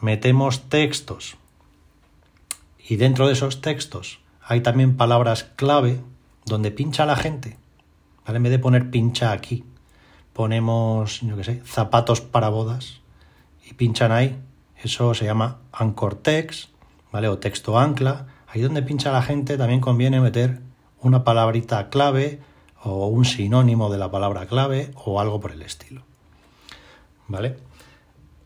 metemos 0.00 0.68
textos 0.68 1.36
y 2.88 2.96
dentro 2.96 3.26
de 3.26 3.34
esos 3.34 3.60
textos 3.60 4.20
hay 4.42 4.62
también 4.62 4.96
palabras 4.96 5.44
clave 5.56 6.00
donde 6.44 6.70
pincha 6.70 7.06
la 7.06 7.16
gente. 7.16 7.56
En 8.26 8.42
vez 8.42 8.52
de 8.52 8.58
poner 8.58 8.90
pincha 8.90 9.32
aquí, 9.32 9.64
ponemos, 10.32 11.20
zapatos 11.64 12.20
para 12.20 12.48
bodas 12.48 13.00
y 13.68 13.74
pinchan 13.74 14.12
ahí. 14.12 14.38
Eso 14.82 15.14
se 15.14 15.24
llama 15.24 15.58
anchor 15.72 16.14
text, 16.14 16.70
¿vale? 17.12 17.28
O 17.28 17.38
texto 17.38 17.78
ancla. 17.78 18.26
Ahí 18.52 18.62
donde 18.62 18.82
pincha 18.82 19.12
la 19.12 19.22
gente 19.22 19.56
también 19.56 19.80
conviene 19.80 20.20
meter 20.20 20.60
una 21.00 21.24
palabrita 21.24 21.88
clave 21.88 22.40
o 22.82 23.06
un 23.06 23.24
sinónimo 23.24 23.90
de 23.90 23.98
la 23.98 24.10
palabra 24.10 24.46
clave 24.46 24.90
o 24.94 25.20
algo 25.20 25.40
por 25.40 25.52
el 25.52 25.62
estilo. 25.62 26.02
¿Vale? 27.28 27.56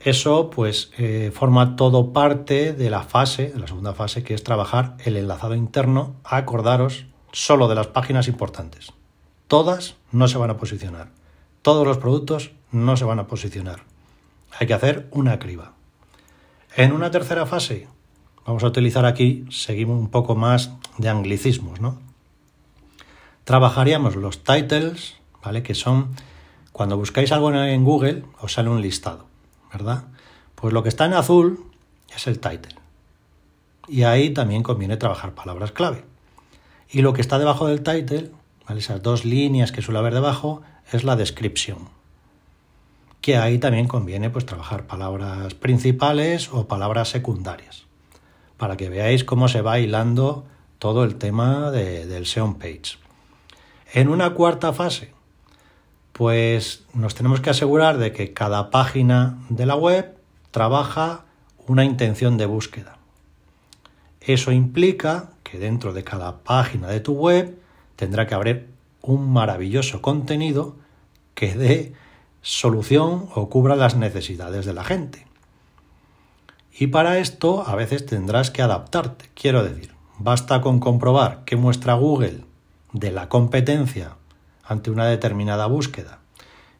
Eso 0.01 0.51
pues 0.51 0.91
eh, 0.99 1.33
forma 1.35 1.77
todo 1.77 2.13
parte 2.13 2.75
de 2.75 2.91
la 2.91 3.03
fase, 3.03 3.51
de 3.51 3.59
la 3.59 3.67
segunda 3.67 3.95
fase, 3.95 4.23
que 4.23 4.35
es 4.35 4.45
trabajar 4.45 4.97
el 5.05 5.17
enlazado 5.17 5.55
interno. 5.55 6.17
Acordaros 6.25 7.07
solo 7.33 7.69
de 7.69 7.75
las 7.75 7.87
páginas 7.87 8.29
importantes. 8.29 8.93
Todas 9.49 9.97
no 10.13 10.29
se 10.29 10.37
van 10.37 10.51
a 10.51 10.59
posicionar. 10.59 11.09
Todos 11.63 11.87
los 11.87 11.97
productos 11.97 12.53
no 12.71 12.99
se 12.99 13.07
van 13.07 13.19
a 13.19 13.27
posicionar. 13.27 13.85
Hay 14.59 14.67
que 14.67 14.75
hacer 14.75 15.09
una 15.11 15.39
criba. 15.39 15.73
En 16.77 16.93
una 16.93 17.11
tercera 17.11 17.47
fase, 17.47 17.89
vamos 18.47 18.63
a 18.65 18.67
utilizar 18.67 19.07
aquí, 19.07 19.45
seguimos 19.51 19.99
un 19.99 20.09
poco 20.09 20.35
más 20.35 20.73
de 20.99 21.09
anglicismos, 21.09 21.81
¿no? 21.81 21.99
Trabajaríamos 23.45 24.17
los 24.17 24.43
titles, 24.43 25.17
¿vale? 25.43 25.63
Que 25.63 25.75
son, 25.75 26.17
cuando 26.73 26.97
buscáis 26.97 27.33
algo 27.33 27.53
en 27.53 27.85
Google, 27.85 28.25
os 28.41 28.55
sale 28.55 28.71
un 28.71 28.81
listado. 28.81 29.35
¿verdad? 29.75 30.05
Pues 30.55 30.73
lo 30.73 30.83
que 30.83 30.89
está 30.89 31.05
en 31.05 31.15
azul 31.15 31.67
es 32.15 32.27
el 32.29 32.39
title. 32.39 32.77
Y 33.89 34.05
ahí 34.05 34.31
también 34.31 34.63
conviene 34.63 34.97
trabajar 34.97 35.35
palabras 35.35 35.73
clave. 35.73 36.05
Y 36.89 37.03
lo 37.03 37.13
que 37.13 37.21
está 37.21 37.39
debajo 37.39 37.67
del 37.67 37.83
title, 37.83 38.31
esas 38.75 39.03
dos 39.03 39.25
líneas 39.25 39.73
que 39.73 39.83
suele 39.83 39.99
haber 39.99 40.15
debajo, 40.15 40.63
es 40.93 41.03
la 41.03 41.17
descripción. 41.17 41.89
Que 43.21 43.37
ahí 43.37 43.59
también 43.59 43.89
conviene 43.89 44.31
pues, 44.31 44.47
trabajar 44.47 44.87
palabras 44.87 45.55
principales 45.55 46.51
o 46.53 46.69
palabras 46.69 47.09
secundarias. 47.09 47.85
Para 48.65 48.79
que 48.79 48.89
veáis 48.89 49.25
cómo 49.25 49.49
se 49.49 49.61
va 49.61 49.79
hilando 49.79 50.47
todo 50.79 51.05
el 51.05 51.17
tema 51.17 51.71
del 51.71 52.25
SEO 52.25 52.57
page. 52.57 52.97
En 53.93 54.09
una 54.09 54.33
cuarta 54.33 54.73
fase, 54.73 55.13
pues 56.15 56.87
nos 56.95 57.15
tenemos 57.15 57.43
que 57.43 57.51
asegurar 57.51 57.99
de 57.99 58.13
que 58.15 58.33
cada 58.33 58.71
página 58.71 59.37
de 59.51 59.67
la 59.67 59.77
web 59.77 60.17
trabaja 60.51 61.27
una 61.67 61.85
intención 61.85 62.39
de 62.39 62.47
búsqueda. 62.47 62.97
Eso 64.23 64.51
implica 64.51 65.33
que 65.43 65.59
dentro 65.59 65.93
de 65.93 66.03
cada 66.03 66.39
página 66.39 66.89
de 66.89 67.01
tu 67.01 67.13
web 67.13 67.59
tendrá 67.97 68.27
que 68.27 68.35
haber 68.35 68.69
un 69.03 69.31
maravilloso 69.31 70.01
contenido 70.01 70.77
que 71.35 71.55
dé 71.55 71.93
solución 72.41 73.29
o 73.35 73.51
cubra 73.51 73.77
las 73.77 73.95
necesidades 73.95 74.65
de 74.65 74.73
la 74.73 74.85
gente. 74.85 75.27
Y 76.77 76.89
para 76.89 77.19
esto 77.19 77.65
a 77.67 77.77
veces 77.77 78.05
tendrás 78.05 78.51
que 78.51 78.61
adaptarte. 78.61 79.31
Quiero 79.35 79.63
decir, 79.63 79.93
basta 80.19 80.61
con 80.61 80.81
comprobar 80.81 81.45
qué 81.45 81.55
muestra 81.55 81.95
Google 81.95 82.41
de 82.93 83.13
la 83.13 83.29
competencia 83.29 84.17
ante 84.65 84.91
una 84.91 85.07
determinada 85.07 85.67
búsqueda. 85.67 86.19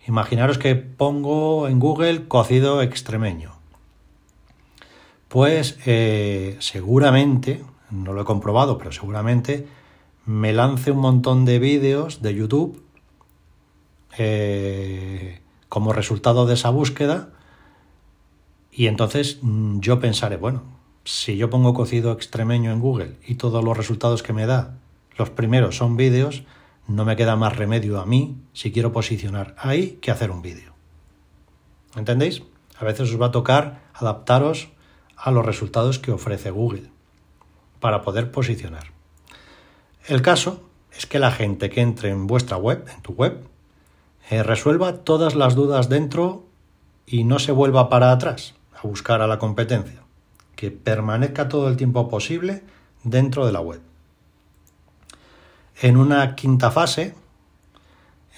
Imaginaros 0.07 0.59
que 0.59 0.75
pongo 0.75 1.69
en 1.69 1.79
Google 1.79 2.27
cocido 2.27 2.83
extremeño. 2.83 3.53
Pues 5.29 5.79
eh, 5.87 6.57
seguramente, 6.59 7.65
no 7.91 8.13
lo 8.13 8.23
he 8.23 8.25
comprobado, 8.25 8.79
pero 8.79 8.91
seguramente 8.91 9.67
me 10.27 10.53
lance 10.53 10.91
un 10.91 10.99
montón 10.99 11.45
de 11.45 11.59
vídeos 11.61 12.21
de 12.21 12.35
YouTube 12.35 12.83
eh, 14.19 15.41
como 15.69 15.93
resultado 15.93 16.47
de 16.47 16.55
esa 16.55 16.71
búsqueda 16.71 17.34
y 18.77 18.89
entonces 18.89 19.39
mm, 19.41 19.79
yo 19.79 20.01
pensaré, 20.01 20.37
bueno, 20.37 20.63
si 21.05 21.37
yo 21.37 21.49
pongo 21.49 21.75
cocido 21.75 22.13
extremeño 22.13 22.73
en 22.73 22.81
Google 22.81 23.19
y 23.25 23.37
todos 23.37 23.63
los 23.63 23.77
resultados 23.77 24.23
que 24.23 24.33
me 24.33 24.47
da, 24.47 24.79
los 25.17 25.31
primeros 25.31 25.77
son 25.77 25.97
vídeos, 25.97 26.43
no 26.89 27.05
me 27.05 27.15
queda 27.15 27.37
más 27.37 27.57
remedio 27.57 28.01
a 28.01 28.07
mí, 28.07 28.37
si 28.53 28.73
quiero 28.73 28.93
posicionar 28.93 29.55
ahí, 29.59 29.99
que 30.03 30.11
hacer 30.11 30.33
un 30.33 30.43
vídeo. 30.43 30.75
¿Entendéis? 31.95 32.43
A 32.77 32.85
veces 32.85 33.11
os 33.11 33.21
va 33.21 33.27
a 33.27 33.31
tocar 33.31 33.83
adaptaros 33.95 34.71
a 35.17 35.31
los 35.31 35.47
resultados 35.47 36.01
que 36.01 36.11
ofrece 36.11 36.51
Google 36.51 36.91
para 37.79 38.03
poder 38.03 38.33
posicionar. 38.33 38.93
El 40.07 40.21
caso 40.21 40.69
es 40.91 41.07
que 41.07 41.21
la 41.21 41.31
gente 41.31 41.71
que 41.71 41.81
entre 41.81 42.11
en 42.11 42.27
vuestra 42.27 42.57
web, 42.57 42.85
en 42.93 43.03
tu 43.03 43.13
web, 43.13 43.47
eh, 44.31 44.43
resuelva 44.43 45.05
todas 45.05 45.37
las 45.37 45.55
dudas 45.55 45.89
dentro 45.89 46.47
y 47.07 47.23
no 47.23 47.39
se 47.39 47.53
vuelva 47.53 47.89
para 47.89 48.11
atrás 48.11 48.55
buscar 48.89 49.23
a 49.23 49.27
la 49.27 49.39
competencia, 49.39 50.03
que 50.57 50.71
permanezca 50.71 51.49
todo 51.49 51.69
el 51.69 51.77
tiempo 51.77 52.09
posible 52.09 52.63
dentro 53.03 53.47
de 53.47 53.53
la 53.53 53.61
web. 53.61 53.81
En 55.81 55.97
una 55.97 56.35
quinta 56.35 56.71
fase 56.71 57.15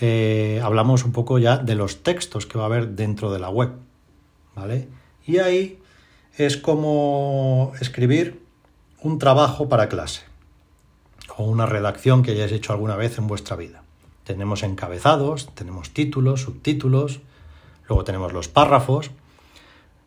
eh, 0.00 0.60
hablamos 0.62 1.04
un 1.04 1.12
poco 1.12 1.38
ya 1.38 1.58
de 1.58 1.74
los 1.74 2.02
textos 2.02 2.46
que 2.46 2.58
va 2.58 2.64
a 2.64 2.66
haber 2.66 2.90
dentro 2.90 3.32
de 3.32 3.38
la 3.38 3.48
web. 3.48 3.72
¿Vale? 4.54 4.88
Y 5.26 5.38
ahí 5.38 5.78
es 6.36 6.56
como 6.56 7.72
escribir 7.80 8.42
un 9.02 9.18
trabajo 9.18 9.68
para 9.68 9.88
clase 9.88 10.22
o 11.36 11.44
una 11.44 11.66
redacción 11.66 12.22
que 12.22 12.32
hayáis 12.32 12.52
hecho 12.52 12.72
alguna 12.72 12.96
vez 12.96 13.18
en 13.18 13.26
vuestra 13.26 13.56
vida. 13.56 13.82
Tenemos 14.24 14.62
encabezados, 14.62 15.54
tenemos 15.54 15.90
títulos, 15.90 16.42
subtítulos, 16.42 17.20
luego 17.88 18.04
tenemos 18.04 18.32
los 18.32 18.48
párrafos. 18.48 19.10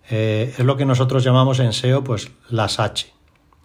Eh, 0.10 0.56
es 0.58 0.66
lo 0.66 0.76
que 0.76 0.86
nosotros 0.86 1.24
llamamos 1.24 1.60
en 1.60 1.72
SEO 1.72 2.04
pues 2.04 2.32
las 2.50 2.80
H, 2.80 3.14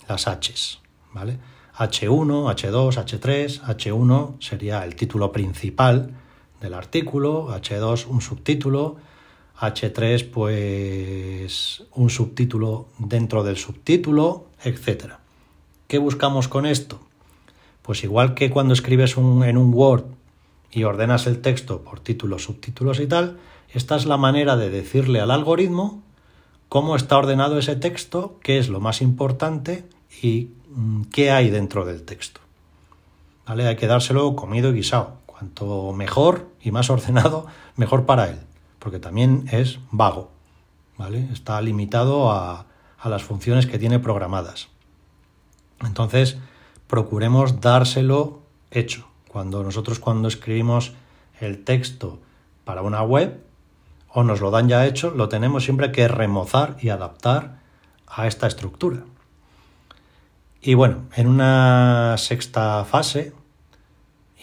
las 0.09 0.27
Hs, 0.27 0.81
¿vale? 1.13 1.39
H1, 1.77 2.55
H2, 2.55 3.03
H3. 3.03 3.63
H1 3.63 4.43
sería 4.43 4.85
el 4.85 4.95
título 4.95 5.33
principal 5.33 6.15
del 6.61 6.75
artículo, 6.75 7.49
H2 7.49 8.07
un 8.07 8.21
subtítulo, 8.21 8.97
H3 9.59 10.31
pues 10.31 11.85
un 11.93 12.11
subtítulo 12.11 12.89
dentro 12.99 13.43
del 13.43 13.57
subtítulo, 13.57 14.47
etc. 14.63 15.15
¿Qué 15.89 15.99
buscamos 15.99 16.49
con 16.49 16.67
esto? 16.67 17.01
Pues 17.83 18.05
igual 18.05 18.35
que 18.35 18.51
cuando 18.51 18.75
escribes 18.75 19.17
en 19.17 19.57
un 19.57 19.75
Word 19.75 20.05
y 20.71 20.85
ordenas 20.85 21.27
el 21.27 21.41
texto 21.41 21.83
por 21.83 22.01
títulos, 22.01 22.45
subtítulos 22.45 23.01
y 23.01 23.07
tal, 23.07 23.39
esta 23.73 23.97
es 23.97 24.07
la 24.07 24.17
manera 24.17 24.57
de 24.57 24.71
decirle 24.71 25.21
al 25.21 25.31
algoritmo 25.31 26.03
cómo 26.75 26.97
está 26.97 27.17
ordenado 27.17 27.57
ese 27.57 27.77
texto, 27.77 28.41
qué 28.43 28.59
es 28.59 28.69
lo 28.69 28.81
más 28.81 29.01
importante 29.01 29.89
y 30.21 30.51
mm, 30.71 31.03
qué 31.03 31.31
hay 31.31 31.49
dentro 31.49 31.85
del 31.85 32.03
texto. 32.03 32.41
¿Vale? 33.47 33.69
Hay 33.69 33.77
que 33.77 33.87
dárselo 33.87 34.35
comido 34.35 34.71
y 34.71 34.75
guisado. 34.75 35.19
Cuanto 35.25 35.93
mejor 35.93 36.49
y 36.61 36.73
más 36.73 36.91
ordenado, 36.91 37.47
mejor 37.77 38.07
para 38.07 38.29
él, 38.29 38.41
porque 38.81 38.99
también 38.99 39.47
es 39.53 39.79
vago. 39.93 40.33
¿Vale? 40.99 41.29
Está 41.33 41.63
limitado 41.63 42.33
a, 42.33 42.67
a 42.99 43.09
las 43.09 43.23
funciones 43.23 43.69
que 43.69 43.79
tiene 43.79 44.01
programadas. 44.01 44.67
Entonces, 45.81 46.39
procuremos 46.89 47.61
dárselo 47.61 48.43
hecho. 48.73 49.07
Cuando 49.29 49.63
nosotros 49.63 50.01
cuando 50.01 50.27
escribimos 50.27 50.93
el 51.39 51.63
texto 51.63 52.19
para 52.65 52.83
una 52.83 53.05
web 53.05 53.44
o 54.15 54.23
nos 54.23 54.41
lo 54.41 54.53
dan 54.53 54.69
ya 54.69 54.87
hecho, 54.87 55.11
lo 55.11 55.29
tenemos 55.29 55.65
siempre 55.65 55.91
que 55.91 56.07
remozar 56.07 56.77
y 56.81 56.91
adaptar 56.91 57.59
a 58.07 58.29
esta 58.29 58.47
estructura. 58.47 59.01
Y 60.63 60.75
bueno, 60.75 61.03
en 61.17 61.27
una 61.27 62.15
sexta 62.17 62.85
fase, 62.85 63.33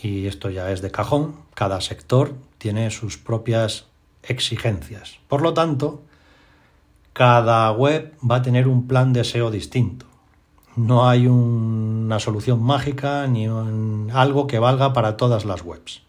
y 0.03 0.27
esto 0.27 0.49
ya 0.49 0.71
es 0.71 0.81
de 0.81 0.91
cajón, 0.91 1.35
cada 1.55 1.79
sector 1.79 2.35
tiene 2.57 2.91
sus 2.91 3.17
propias 3.17 3.87
exigencias. 4.23 5.19
Por 5.29 5.41
lo 5.41 5.53
tanto, 5.53 6.01
cada 7.13 7.71
web 7.71 8.13
va 8.29 8.35
a 8.35 8.41
tener 8.41 8.67
un 8.67 8.87
plan 8.87 9.13
de 9.13 9.23
SEO 9.23 9.51
distinto. 9.51 10.05
No 10.75 11.07
hay 11.07 11.27
una 11.27 12.19
solución 12.19 12.61
mágica 12.61 13.25
ni 13.27 13.47
algo 14.11 14.47
que 14.47 14.59
valga 14.59 14.91
para 14.91 15.15
todas 15.15 15.45
las 15.45 15.63
webs. 15.63 16.01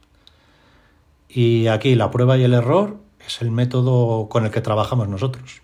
Y 1.28 1.68
aquí 1.68 1.94
la 1.94 2.10
prueba 2.10 2.36
y 2.36 2.42
el 2.42 2.54
error 2.54 2.96
es 3.26 3.42
el 3.42 3.50
método 3.50 4.28
con 4.28 4.44
el 4.44 4.50
que 4.50 4.60
trabajamos 4.60 5.08
nosotros. 5.08 5.62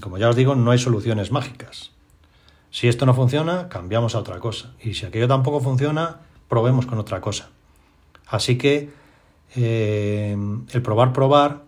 Como 0.00 0.18
ya 0.18 0.28
os 0.28 0.36
digo, 0.36 0.54
no 0.54 0.70
hay 0.70 0.78
soluciones 0.78 1.32
mágicas. 1.32 1.92
Si 2.70 2.88
esto 2.88 3.06
no 3.06 3.14
funciona, 3.14 3.68
cambiamos 3.68 4.14
a 4.14 4.20
otra 4.20 4.38
cosa. 4.38 4.74
Y 4.80 4.94
si 4.94 5.06
aquello 5.06 5.26
tampoco 5.26 5.60
funciona, 5.60 6.20
probemos 6.48 6.86
con 6.86 6.98
otra 6.98 7.20
cosa. 7.20 7.50
Así 8.26 8.56
que 8.56 8.90
eh, 9.56 10.36
el 10.72 10.82
probar, 10.82 11.12
probar 11.12 11.64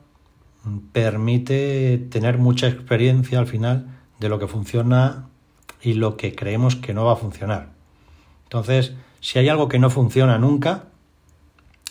permite 0.92 1.98
tener 2.10 2.38
mucha 2.38 2.68
experiencia 2.68 3.40
al 3.40 3.48
final 3.48 3.98
de 4.20 4.28
lo 4.28 4.38
que 4.38 4.46
funciona 4.46 5.28
y 5.82 5.94
lo 5.94 6.16
que 6.16 6.36
creemos 6.36 6.76
que 6.76 6.94
no 6.94 7.04
va 7.04 7.14
a 7.14 7.16
funcionar. 7.16 7.70
Entonces, 8.44 8.94
si 9.20 9.40
hay 9.40 9.48
algo 9.48 9.68
que 9.68 9.80
no 9.80 9.90
funciona 9.90 10.38
nunca, 10.38 10.84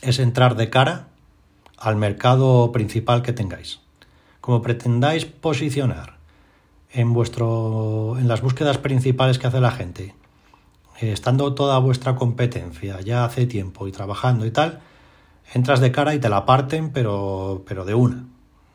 es 0.02 0.20
entrar 0.20 0.56
de 0.56 0.70
cara 0.70 1.11
al 1.82 1.96
mercado 1.96 2.72
principal 2.72 3.24
que 3.24 3.34
tengáis. 3.34 3.80
Como 4.40 4.62
pretendáis 4.62 5.26
posicionar 5.26 6.18
en 6.92 7.14
vuestro 7.14 8.18
en 8.20 8.28
las 8.28 8.42
búsquedas 8.42 8.78
principales 8.78 9.40
que 9.40 9.48
hace 9.48 9.60
la 9.60 9.72
gente, 9.72 10.16
eh, 11.00 11.12
estando 11.12 11.54
toda 11.54 11.80
vuestra 11.80 12.16
competencia 12.16 13.02
ya 13.02 13.26
hace 13.26 13.48
tiempo 13.48 13.88
y 13.88 13.92
trabajando 13.92 14.46
y 14.46 14.52
tal, 14.52 14.82
entras 15.54 15.80
de 15.80 15.92
cara 15.92 16.14
y 16.14 16.20
te 16.20 16.30
la 16.30 16.46
parten, 16.46 16.92
pero 16.92 17.64
pero 17.68 17.84
de 17.84 17.96
una. 17.96 18.26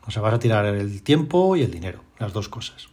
O 0.05 0.11
sea, 0.11 0.21
vas 0.21 0.33
a 0.33 0.39
tirar 0.39 0.65
el 0.65 1.01
tiempo 1.01 1.55
y 1.55 1.63
el 1.63 1.71
dinero, 1.71 2.01
las 2.19 2.33
dos 2.33 2.49
cosas. 2.49 2.89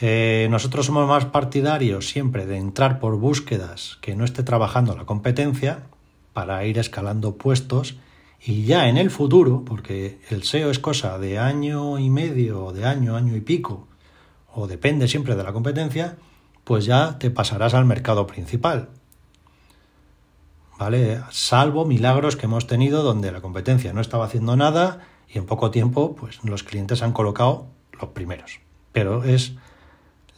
Eh, 0.00 0.48
nosotros 0.50 0.86
somos 0.86 1.06
más 1.06 1.26
partidarios 1.26 2.08
siempre 2.08 2.46
de 2.46 2.56
entrar 2.56 2.98
por 2.98 3.16
búsquedas 3.16 3.98
que 4.00 4.16
no 4.16 4.24
esté 4.24 4.42
trabajando 4.42 4.96
la 4.96 5.04
competencia 5.04 5.84
para 6.32 6.64
ir 6.64 6.78
escalando 6.78 7.36
puestos 7.36 7.96
y 8.46 8.64
ya 8.64 8.88
en 8.88 8.98
el 8.98 9.10
futuro, 9.10 9.64
porque 9.64 10.18
el 10.28 10.42
SEO 10.42 10.70
es 10.70 10.78
cosa 10.78 11.18
de 11.18 11.38
año 11.38 11.98
y 11.98 12.10
medio, 12.10 12.72
de 12.72 12.84
año, 12.84 13.16
año 13.16 13.34
y 13.36 13.40
pico, 13.40 13.88
o 14.52 14.66
depende 14.66 15.08
siempre 15.08 15.34
de 15.34 15.42
la 15.42 15.54
competencia, 15.54 16.18
pues 16.64 16.84
ya 16.84 17.18
te 17.18 17.30
pasarás 17.30 17.72
al 17.72 17.86
mercado 17.86 18.26
principal. 18.26 18.90
¿Vale? 20.78 21.22
Salvo 21.30 21.86
milagros 21.86 22.36
que 22.36 22.44
hemos 22.44 22.66
tenido 22.66 23.02
donde 23.02 23.32
la 23.32 23.40
competencia 23.40 23.94
no 23.94 24.02
estaba 24.02 24.26
haciendo 24.26 24.56
nada 24.56 25.06
y 25.26 25.38
en 25.38 25.46
poco 25.46 25.70
tiempo 25.70 26.14
pues 26.14 26.44
los 26.44 26.64
clientes 26.64 27.00
han 27.00 27.12
colocado 27.12 27.68
los 27.98 28.10
primeros. 28.10 28.60
Pero 28.92 29.24
es 29.24 29.54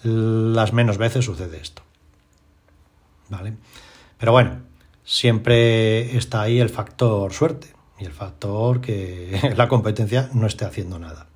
las 0.03 0.73
menos 0.73 0.99
veces 0.99 1.25
sucede 1.25 1.59
esto. 1.61 1.83
¿Vale? 3.31 3.55
Pero 4.19 4.31
bueno, 4.31 4.59
siempre 5.05 6.17
está 6.17 6.43
ahí 6.43 6.61
el 6.61 6.69
factor 6.69 7.33
suerte 7.33 7.76
y 7.99 8.05
el 8.05 8.13
factor 8.13 8.81
que 8.81 9.55
la 9.57 9.69
competencia 9.69 10.31
no 10.33 10.47
esté 10.47 10.65
haciendo 10.65 10.99
nada. 10.99 11.27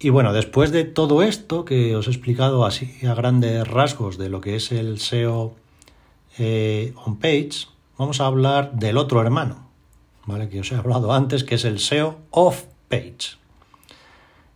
Y 0.00 0.10
bueno, 0.10 0.32
después 0.32 0.70
de 0.70 0.84
todo 0.84 1.22
esto 1.22 1.64
que 1.64 1.96
os 1.96 2.06
he 2.06 2.10
explicado 2.10 2.64
así 2.64 3.04
a 3.06 3.14
grandes 3.14 3.66
rasgos 3.66 4.16
de 4.16 4.28
lo 4.28 4.40
que 4.40 4.54
es 4.54 4.70
el 4.70 5.00
SEO 5.00 5.54
eh, 6.38 6.92
on 7.04 7.18
page, 7.18 7.66
vamos 7.96 8.20
a 8.20 8.26
hablar 8.26 8.72
del 8.74 8.96
otro 8.96 9.20
hermano, 9.20 9.68
¿vale? 10.24 10.48
Que 10.48 10.60
os 10.60 10.70
he 10.70 10.76
hablado 10.76 11.12
antes, 11.12 11.42
que 11.42 11.56
es 11.56 11.64
el 11.64 11.80
SEO 11.80 12.18
off 12.30 12.64
page. 12.88 13.38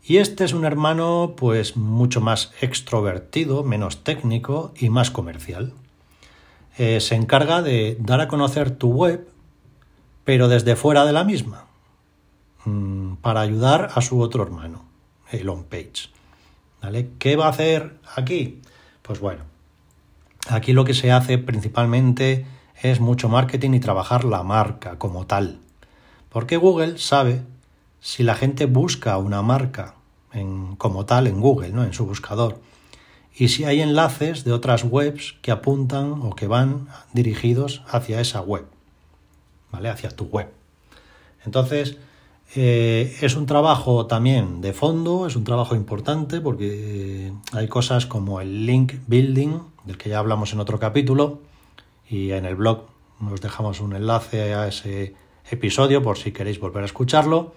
Y 0.04 0.18
este 0.18 0.44
es 0.44 0.52
un 0.52 0.64
hermano 0.64 1.34
pues 1.36 1.76
mucho 1.76 2.20
más 2.20 2.52
extrovertido, 2.60 3.64
menos 3.64 4.04
técnico 4.04 4.72
y 4.78 4.90
más 4.90 5.10
comercial. 5.10 5.72
Eh, 6.78 7.00
se 7.00 7.16
encarga 7.16 7.62
de 7.62 7.96
dar 8.00 8.20
a 8.20 8.28
conocer 8.28 8.70
tu 8.70 8.92
web, 8.92 9.28
pero 10.24 10.48
desde 10.48 10.76
fuera 10.76 11.04
de 11.04 11.12
la 11.12 11.24
misma, 11.24 11.66
mm, 12.64 13.14
para 13.16 13.40
ayudar 13.40 13.90
a 13.94 14.00
su 14.00 14.20
otro 14.20 14.42
hermano, 14.42 14.84
el 15.30 15.48
on-page. 15.48 16.10
¿Vale? 16.80 17.10
¿Qué 17.18 17.36
va 17.36 17.46
a 17.46 17.50
hacer 17.50 17.98
aquí? 18.16 18.60
Pues 19.02 19.20
bueno, 19.20 19.44
aquí 20.48 20.72
lo 20.72 20.84
que 20.84 20.94
se 20.94 21.12
hace 21.12 21.38
principalmente 21.38 22.44
es 22.82 23.00
mucho 23.00 23.28
marketing 23.28 23.74
y 23.74 23.80
trabajar 23.80 24.24
la 24.24 24.42
marca 24.42 24.98
como 24.98 25.26
tal. 25.26 25.60
Porque 26.28 26.56
Google 26.56 26.98
sabe 26.98 27.42
si 28.00 28.24
la 28.24 28.34
gente 28.34 28.66
busca 28.66 29.16
una 29.18 29.42
marca 29.42 29.94
como 30.78 31.04
tal 31.04 31.26
en 31.26 31.40
Google, 31.40 31.70
¿no? 31.70 31.84
en 31.84 31.92
su 31.92 32.06
buscador, 32.06 32.58
y 33.34 33.48
si 33.48 33.64
hay 33.64 33.80
enlaces 33.80 34.44
de 34.44 34.52
otras 34.52 34.84
webs 34.84 35.34
que 35.42 35.50
apuntan 35.50 36.12
o 36.22 36.34
que 36.34 36.46
van 36.46 36.88
dirigidos 37.12 37.82
hacia 37.86 38.20
esa 38.20 38.40
web, 38.40 38.66
hacia 39.72 40.10
tu 40.10 40.24
web. 40.24 40.48
Entonces, 41.44 41.96
eh, 42.54 43.16
es 43.20 43.34
un 43.34 43.46
trabajo 43.46 44.06
también 44.06 44.60
de 44.60 44.72
fondo, 44.72 45.26
es 45.26 45.36
un 45.36 45.44
trabajo 45.44 45.74
importante 45.74 46.40
porque 46.40 47.28
eh, 47.28 47.32
hay 47.52 47.68
cosas 47.68 48.06
como 48.06 48.40
el 48.40 48.66
link 48.66 48.94
building, 49.06 49.58
del 49.84 49.98
que 49.98 50.10
ya 50.10 50.18
hablamos 50.18 50.52
en 50.52 50.60
otro 50.60 50.78
capítulo, 50.78 51.40
y 52.08 52.32
en 52.32 52.44
el 52.44 52.56
blog 52.56 52.84
nos 53.20 53.40
dejamos 53.40 53.80
un 53.80 53.94
enlace 53.94 54.54
a 54.54 54.68
ese 54.68 55.14
episodio 55.50 56.02
por 56.02 56.18
si 56.18 56.32
queréis 56.32 56.60
volver 56.60 56.82
a 56.82 56.86
escucharlo. 56.86 57.54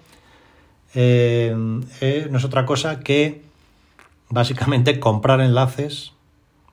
Eh, 0.94 1.52
no 1.54 2.38
es 2.38 2.44
otra 2.44 2.64
cosa 2.64 3.00
que 3.00 3.42
básicamente 4.30 4.98
comprar 4.98 5.40
enlaces 5.40 6.12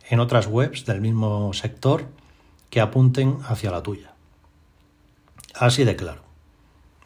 en 0.10 0.19
otras 0.19 0.47
webs 0.47 0.86
del 0.86 1.01
mismo 1.01 1.51
sector 1.53 2.06
que 2.69 2.82
apunten 2.82 3.38
hacia 3.47 3.71
la 3.71 3.84
tuya. 3.84 4.12
Así 5.54 5.84
de 5.84 5.96
claro. 5.96 6.22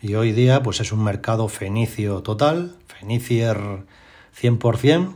Y 0.02 0.16
hoy 0.16 0.32
día 0.32 0.64
pues 0.64 0.80
es 0.80 0.92
un 0.92 1.04
mercado 1.04 1.48
fenicio 1.50 2.22
total, 2.22 2.76
fenicier 2.88 3.58
100%, 4.40 5.16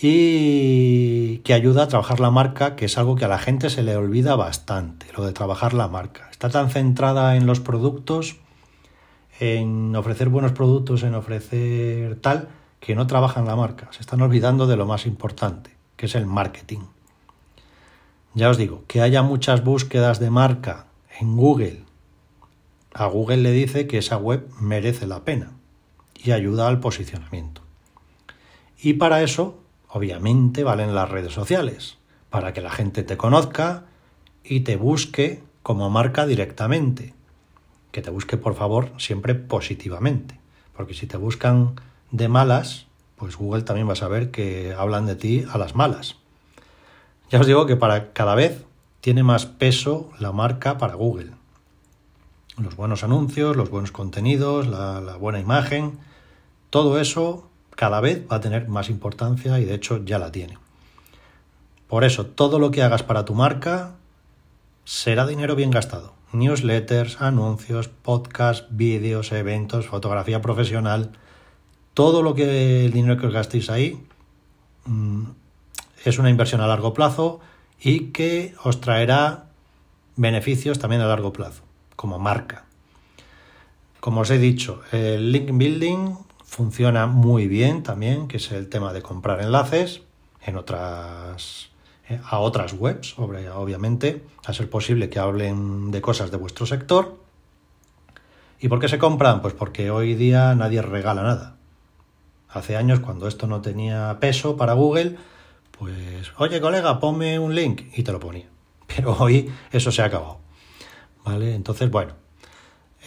y 0.00 1.38
que 1.38 1.54
ayuda 1.54 1.84
a 1.84 1.88
trabajar 1.88 2.20
la 2.20 2.30
marca, 2.30 2.76
que 2.76 2.84
es 2.84 2.96
algo 2.98 3.16
que 3.16 3.24
a 3.24 3.28
la 3.28 3.38
gente 3.38 3.68
se 3.68 3.82
le 3.82 3.96
olvida 3.96 4.36
bastante, 4.36 5.06
lo 5.16 5.24
de 5.24 5.32
trabajar 5.32 5.74
la 5.74 5.88
marca. 5.88 6.28
Está 6.30 6.48
tan 6.48 6.70
centrada 6.70 7.36
en 7.36 7.46
los 7.46 7.60
productos 7.60 8.36
en 9.40 9.94
ofrecer 9.94 10.28
buenos 10.28 10.52
productos, 10.52 11.02
en 11.02 11.14
ofrecer 11.14 12.16
tal, 12.16 12.48
que 12.80 12.94
no 12.94 13.06
trabajan 13.06 13.46
la 13.46 13.56
marca. 13.56 13.88
Se 13.92 14.00
están 14.00 14.20
olvidando 14.20 14.66
de 14.66 14.76
lo 14.76 14.86
más 14.86 15.06
importante, 15.06 15.76
que 15.96 16.06
es 16.06 16.14
el 16.14 16.26
marketing. 16.26 16.80
Ya 18.34 18.50
os 18.50 18.56
digo, 18.56 18.84
que 18.86 19.00
haya 19.00 19.22
muchas 19.22 19.64
búsquedas 19.64 20.20
de 20.20 20.30
marca 20.30 20.86
en 21.20 21.36
Google. 21.36 21.87
A 22.92 23.06
Google 23.06 23.38
le 23.38 23.52
dice 23.52 23.86
que 23.86 23.98
esa 23.98 24.16
web 24.16 24.48
merece 24.60 25.06
la 25.06 25.24
pena 25.24 25.52
y 26.16 26.32
ayuda 26.32 26.68
al 26.68 26.80
posicionamiento. 26.80 27.62
Y 28.80 28.94
para 28.94 29.22
eso, 29.22 29.58
obviamente, 29.88 30.64
valen 30.64 30.94
las 30.94 31.10
redes 31.10 31.32
sociales, 31.32 31.98
para 32.30 32.52
que 32.52 32.60
la 32.60 32.70
gente 32.70 33.02
te 33.02 33.16
conozca 33.16 33.84
y 34.44 34.60
te 34.60 34.76
busque 34.76 35.42
como 35.62 35.90
marca 35.90 36.26
directamente 36.26 37.14
que 37.92 38.02
te 38.02 38.10
busque 38.10 38.36
por 38.36 38.54
favor 38.54 38.92
siempre 38.98 39.34
positivamente, 39.34 40.38
porque 40.76 40.94
si 40.94 41.06
te 41.06 41.16
buscan 41.16 41.74
de 42.10 42.28
malas, 42.28 42.86
pues 43.16 43.36
Google 43.36 43.62
también 43.62 43.88
va 43.88 43.94
a 43.94 43.96
saber 43.96 44.30
que 44.30 44.74
hablan 44.76 45.06
de 45.06 45.16
ti 45.16 45.44
a 45.50 45.58
las 45.58 45.74
malas. 45.74 46.16
Ya 47.30 47.40
os 47.40 47.46
digo 47.46 47.66
que 47.66 47.76
para 47.76 48.12
cada 48.12 48.34
vez 48.34 48.64
tiene 49.00 49.22
más 49.22 49.46
peso 49.46 50.10
la 50.18 50.32
marca 50.32 50.78
para 50.78 50.94
Google. 50.94 51.32
Los 52.58 52.76
buenos 52.76 53.04
anuncios, 53.04 53.56
los 53.56 53.70
buenos 53.70 53.92
contenidos, 53.92 54.66
la, 54.66 55.16
buena 55.16 55.38
imagen, 55.38 55.98
todo 56.70 57.00
eso 57.00 57.48
cada 57.70 58.00
vez 58.00 58.26
va 58.30 58.36
a 58.36 58.40
tener 58.40 58.68
más 58.68 58.90
importancia 58.90 59.60
y 59.60 59.64
de 59.64 59.74
hecho 59.74 60.04
ya 60.04 60.18
la 60.18 60.32
tiene. 60.32 60.58
Por 61.86 62.04
eso, 62.04 62.26
todo 62.26 62.58
lo 62.58 62.70
que 62.70 62.82
hagas 62.82 63.02
para 63.02 63.24
tu 63.24 63.34
marca 63.34 63.94
será 64.84 65.26
dinero 65.26 65.54
bien 65.54 65.70
gastado. 65.70 66.14
Newsletters, 66.32 67.20
anuncios, 67.22 67.88
podcasts, 67.88 68.66
vídeos, 68.70 69.32
eventos, 69.32 69.86
fotografía 69.86 70.42
profesional, 70.42 71.12
todo 71.94 72.22
lo 72.22 72.34
que 72.34 72.84
el 72.84 72.92
dinero 72.92 73.18
que 73.18 73.26
os 73.26 73.32
gastéis 73.32 73.70
ahí 73.70 74.04
mm, 74.84 75.24
es 76.04 76.18
una 76.18 76.30
inversión 76.30 76.60
a 76.60 76.66
largo 76.66 76.92
plazo 76.92 77.40
y 77.80 78.10
que 78.10 78.54
os 78.64 78.80
traerá 78.80 79.46
beneficios 80.16 80.78
también 80.78 81.02
a 81.02 81.06
largo 81.06 81.32
plazo, 81.32 81.62
como 81.98 82.20
marca. 82.20 82.64
Como 83.98 84.20
os 84.20 84.30
he 84.30 84.38
dicho, 84.38 84.82
el 84.92 85.32
link 85.32 85.50
building 85.52 86.14
funciona 86.44 87.08
muy 87.08 87.48
bien 87.48 87.82
también, 87.82 88.28
que 88.28 88.36
es 88.36 88.52
el 88.52 88.68
tema 88.68 88.92
de 88.92 89.02
comprar 89.02 89.40
enlaces 89.40 90.02
en 90.46 90.56
otras 90.56 91.70
eh, 92.08 92.20
a 92.24 92.38
otras 92.38 92.72
webs, 92.72 93.18
obviamente, 93.18 94.22
a 94.46 94.52
ser 94.52 94.70
posible 94.70 95.10
que 95.10 95.18
hablen 95.18 95.90
de 95.90 96.00
cosas 96.00 96.30
de 96.30 96.36
vuestro 96.36 96.66
sector. 96.66 97.18
¿Y 98.60 98.68
por 98.68 98.78
qué 98.78 98.86
se 98.86 98.98
compran? 98.98 99.42
Pues 99.42 99.54
porque 99.54 99.90
hoy 99.90 100.14
día 100.14 100.54
nadie 100.54 100.80
regala 100.82 101.24
nada. 101.24 101.56
Hace 102.48 102.76
años, 102.76 103.00
cuando 103.00 103.26
esto 103.26 103.48
no 103.48 103.60
tenía 103.60 104.18
peso 104.20 104.56
para 104.56 104.74
Google, 104.74 105.16
pues, 105.76 106.30
oye 106.38 106.60
colega, 106.60 107.00
ponme 107.00 107.40
un 107.40 107.56
link 107.56 107.82
y 107.96 108.04
te 108.04 108.12
lo 108.12 108.20
ponía. 108.20 108.46
Pero 108.86 109.16
hoy 109.18 109.52
eso 109.72 109.90
se 109.90 110.02
ha 110.02 110.04
acabado. 110.04 110.47
¿Vale? 111.28 111.54
Entonces, 111.54 111.90
bueno, 111.90 112.14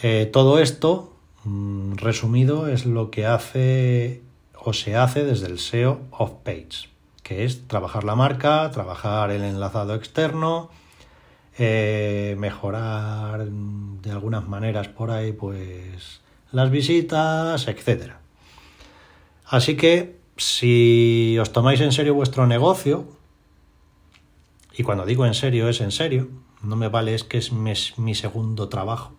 eh, 0.02 0.30
todo 0.32 0.60
esto, 0.60 1.12
mm, 1.42 1.94
resumido, 1.96 2.68
es 2.68 2.86
lo 2.86 3.10
que 3.10 3.26
hace 3.26 4.22
o 4.54 4.72
se 4.72 4.94
hace 4.94 5.24
desde 5.24 5.46
el 5.46 5.58
SEO 5.58 6.00
off 6.12 6.30
page 6.44 6.92
que 7.24 7.44
es 7.44 7.66
trabajar 7.66 8.04
la 8.04 8.14
marca, 8.14 8.70
trabajar 8.70 9.30
el 9.30 9.42
enlazado 9.42 9.94
externo, 9.94 10.70
eh, 11.58 12.36
mejorar 12.38 13.46
de 13.46 14.10
algunas 14.10 14.48
maneras 14.48 14.88
por 14.88 15.10
ahí 15.10 15.32
pues 15.32 16.20
las 16.52 16.70
visitas, 16.70 17.66
etcétera. 17.66 18.20
Así 19.46 19.76
que 19.76 20.16
si 20.36 21.36
os 21.40 21.52
tomáis 21.52 21.80
en 21.80 21.92
serio 21.92 22.14
vuestro 22.14 22.46
negocio, 22.46 23.04
y 24.76 24.82
cuando 24.84 25.04
digo 25.06 25.26
en 25.26 25.34
serio 25.34 25.68
es 25.68 25.80
en 25.80 25.92
serio, 25.92 26.28
no 26.62 26.76
me 26.76 26.88
vale 26.88 27.14
es 27.14 27.24
que 27.24 27.38
es 27.38 27.52
mi, 27.52 28.14
segundo 28.14 28.68
trabajo, 28.68 29.12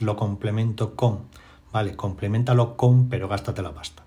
lo 0.00 0.16
complemento 0.16 0.96
con, 0.96 1.26
vale, 1.72 1.96
complementalo 1.96 2.76
con, 2.76 3.08
pero 3.08 3.28
gástate 3.28 3.62
la 3.62 3.72
pasta. 3.72 4.04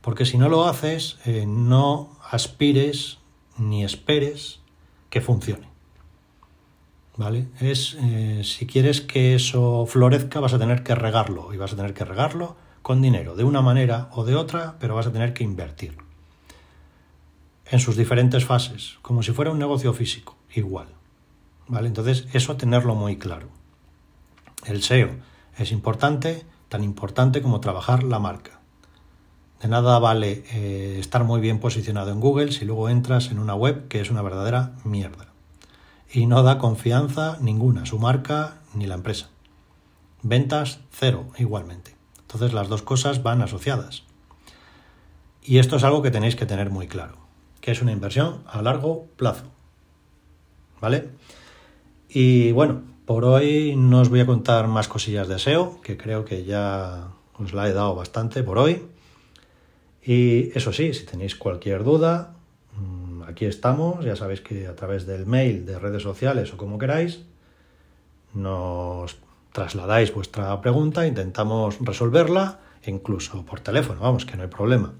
Porque 0.00 0.24
si 0.24 0.38
no 0.38 0.48
lo 0.48 0.66
haces, 0.66 1.18
eh, 1.24 1.44
no 1.46 2.16
aspires 2.30 3.18
ni 3.58 3.84
esperes 3.84 4.60
que 5.10 5.20
funcione. 5.20 5.68
¿Vale? 7.16 7.48
Es, 7.60 7.96
eh, 8.00 8.42
si 8.44 8.66
quieres 8.66 9.00
que 9.00 9.34
eso 9.34 9.86
florezca, 9.86 10.40
vas 10.40 10.52
a 10.52 10.58
tener 10.58 10.82
que 10.82 10.94
regarlo 10.94 11.52
y 11.54 11.56
vas 11.56 11.72
a 11.72 11.76
tener 11.76 11.94
que 11.94 12.04
regarlo 12.04 12.56
con 12.82 13.02
dinero, 13.02 13.34
de 13.34 13.44
una 13.44 13.62
manera 13.62 14.10
o 14.12 14.24
de 14.24 14.36
otra, 14.36 14.76
pero 14.78 14.94
vas 14.94 15.06
a 15.06 15.12
tener 15.12 15.32
que 15.32 15.42
invertir. 15.42 15.96
En 17.68 17.80
sus 17.80 17.96
diferentes 17.96 18.44
fases, 18.44 18.98
como 19.02 19.22
si 19.22 19.32
fuera 19.32 19.50
un 19.50 19.58
negocio 19.58 19.92
físico, 19.92 20.36
igual. 20.54 20.86
¿Vale? 21.68 21.88
Entonces, 21.88 22.26
eso 22.32 22.56
tenerlo 22.56 22.94
muy 22.94 23.16
claro. 23.16 23.48
El 24.64 24.82
SEO 24.82 25.10
es 25.58 25.72
importante, 25.72 26.44
tan 26.68 26.84
importante 26.84 27.42
como 27.42 27.60
trabajar 27.60 28.02
la 28.02 28.18
marca. 28.18 28.60
De 29.60 29.68
nada 29.68 29.98
vale 29.98 30.44
eh, 30.52 30.98
estar 31.00 31.24
muy 31.24 31.40
bien 31.40 31.60
posicionado 31.60 32.10
en 32.10 32.20
Google 32.20 32.52
si 32.52 32.64
luego 32.64 32.88
entras 32.88 33.30
en 33.30 33.38
una 33.38 33.54
web 33.54 33.88
que 33.88 34.00
es 34.00 34.10
una 34.10 34.22
verdadera 34.22 34.72
mierda. 34.84 35.28
Y 36.12 36.26
no 36.26 36.42
da 36.42 36.58
confianza 36.58 37.38
ninguna, 37.40 37.86
su 37.86 37.98
marca 37.98 38.58
ni 38.74 38.86
la 38.86 38.94
empresa. 38.94 39.28
Ventas 40.22 40.80
cero 40.90 41.28
igualmente. 41.38 41.96
Entonces 42.20 42.52
las 42.52 42.68
dos 42.68 42.82
cosas 42.82 43.22
van 43.22 43.40
asociadas. 43.40 44.04
Y 45.42 45.58
esto 45.58 45.76
es 45.76 45.84
algo 45.84 46.02
que 46.02 46.10
tenéis 46.10 46.36
que 46.36 46.46
tener 46.46 46.70
muy 46.70 46.86
claro, 46.86 47.16
que 47.60 47.70
es 47.70 47.80
una 47.80 47.92
inversión 47.92 48.42
a 48.46 48.60
largo 48.62 49.06
plazo. 49.16 49.44
¿Vale? 50.80 51.10
Y 52.18 52.50
bueno, 52.52 52.80
por 53.04 53.26
hoy 53.26 53.76
no 53.76 54.00
os 54.00 54.08
voy 54.08 54.20
a 54.20 54.24
contar 54.24 54.68
más 54.68 54.88
cosillas 54.88 55.28
de 55.28 55.38
SEO, 55.38 55.82
que 55.82 55.98
creo 55.98 56.24
que 56.24 56.44
ya 56.44 57.08
os 57.34 57.52
la 57.52 57.68
he 57.68 57.74
dado 57.74 57.94
bastante 57.94 58.42
por 58.42 58.56
hoy. 58.56 58.86
Y 60.02 60.50
eso 60.56 60.72
sí, 60.72 60.94
si 60.94 61.04
tenéis 61.04 61.36
cualquier 61.36 61.84
duda, 61.84 62.32
mm, 62.72 63.24
aquí 63.24 63.44
estamos. 63.44 64.02
Ya 64.02 64.16
sabéis 64.16 64.40
que 64.40 64.66
a 64.66 64.74
través 64.74 65.06
del 65.06 65.26
mail, 65.26 65.66
de 65.66 65.78
redes 65.78 66.04
sociales 66.04 66.54
o 66.54 66.56
como 66.56 66.78
queráis, 66.78 67.20
nos 68.32 69.18
trasladáis 69.52 70.14
vuestra 70.14 70.58
pregunta, 70.62 71.06
intentamos 71.06 71.76
resolverla, 71.82 72.60
incluso 72.86 73.44
por 73.44 73.60
teléfono, 73.60 74.00
vamos, 74.00 74.24
que 74.24 74.38
no 74.38 74.44
hay 74.44 74.48
problema. 74.48 74.94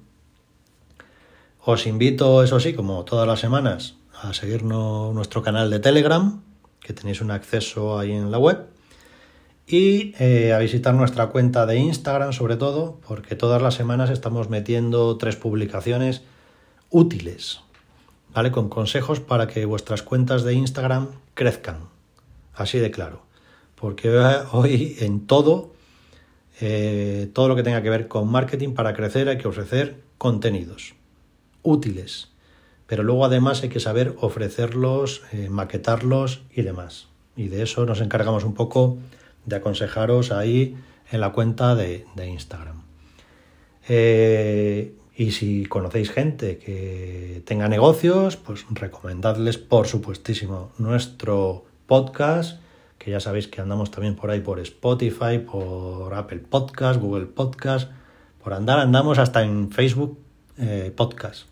Os 1.64 1.86
invito, 1.86 2.42
eso 2.42 2.60
sí, 2.60 2.74
como 2.74 3.06
todas 3.06 3.26
las 3.26 3.40
semanas, 3.40 3.96
a 4.12 4.34
seguirnos 4.34 5.14
nuestro 5.14 5.42
canal 5.42 5.70
de 5.70 5.80
Telegram, 5.80 6.42
que 6.86 6.92
tenéis 6.92 7.20
un 7.20 7.32
acceso 7.32 7.98
ahí 7.98 8.12
en 8.12 8.30
la 8.30 8.38
web 8.38 8.66
y 9.66 10.14
eh, 10.20 10.52
a 10.52 10.58
visitar 10.58 10.94
nuestra 10.94 11.26
cuenta 11.26 11.66
de 11.66 11.76
Instagram 11.76 12.32
sobre 12.32 12.56
todo, 12.56 13.00
porque 13.06 13.34
todas 13.34 13.60
las 13.60 13.74
semanas 13.74 14.10
estamos 14.10 14.48
metiendo 14.48 15.18
tres 15.18 15.34
publicaciones 15.34 16.22
útiles, 16.90 17.60
¿vale? 18.32 18.52
Con 18.52 18.68
consejos 18.68 19.18
para 19.18 19.48
que 19.48 19.64
vuestras 19.64 20.02
cuentas 20.02 20.44
de 20.44 20.54
Instagram 20.54 21.08
crezcan, 21.34 21.88
así 22.54 22.78
de 22.78 22.92
claro. 22.92 23.22
Porque 23.74 24.08
hoy 24.52 24.96
en 25.00 25.26
todo, 25.26 25.74
eh, 26.60 27.28
todo 27.32 27.48
lo 27.48 27.56
que 27.56 27.64
tenga 27.64 27.82
que 27.82 27.90
ver 27.90 28.06
con 28.06 28.30
marketing 28.30 28.74
para 28.74 28.94
crecer 28.94 29.28
hay 29.28 29.38
que 29.38 29.48
ofrecer 29.48 30.00
contenidos 30.18 30.94
útiles, 31.66 32.28
pero 32.86 33.02
luego 33.02 33.24
además 33.24 33.62
hay 33.62 33.68
que 33.68 33.80
saber 33.80 34.14
ofrecerlos, 34.20 35.22
eh, 35.32 35.48
maquetarlos 35.50 36.42
y 36.54 36.62
demás. 36.62 37.08
Y 37.36 37.48
de 37.48 37.62
eso 37.62 37.84
nos 37.84 38.00
encargamos 38.00 38.44
un 38.44 38.54
poco 38.54 38.98
de 39.44 39.56
aconsejaros 39.56 40.32
ahí 40.32 40.76
en 41.10 41.20
la 41.20 41.32
cuenta 41.32 41.74
de, 41.74 42.04
Instagram. 42.16 42.82
Eh, 43.88 44.94
y 45.16 45.30
si 45.30 45.66
conocéis 45.66 46.10
gente 46.10 46.58
que 46.58 47.42
tenga 47.46 47.68
negocios, 47.68 48.36
pues 48.36 48.66
recomendadles 48.70 49.58
por 49.58 49.86
supuestísimo 49.86 50.72
nuestro 50.78 51.64
podcast, 51.86 52.60
que 52.98 53.12
ya 53.12 53.20
sabéis 53.20 53.48
que 53.48 53.60
andamos 53.60 53.90
también 53.90 54.16
por 54.16 54.30
ahí 54.30 54.40
por 54.40 54.58
Spotify, 54.60 55.38
por 55.38 56.12
Apple 56.14 56.40
Podcast, 56.40 57.00
Google 57.00 57.26
Podcast, 57.26 57.90
por 58.42 58.52
andar 58.52 58.78
andamos 58.78 59.18
hasta 59.18 59.42
en 59.42 59.70
Facebook 59.70 60.18
eh, 60.58 60.92
Podcast, 60.94 61.46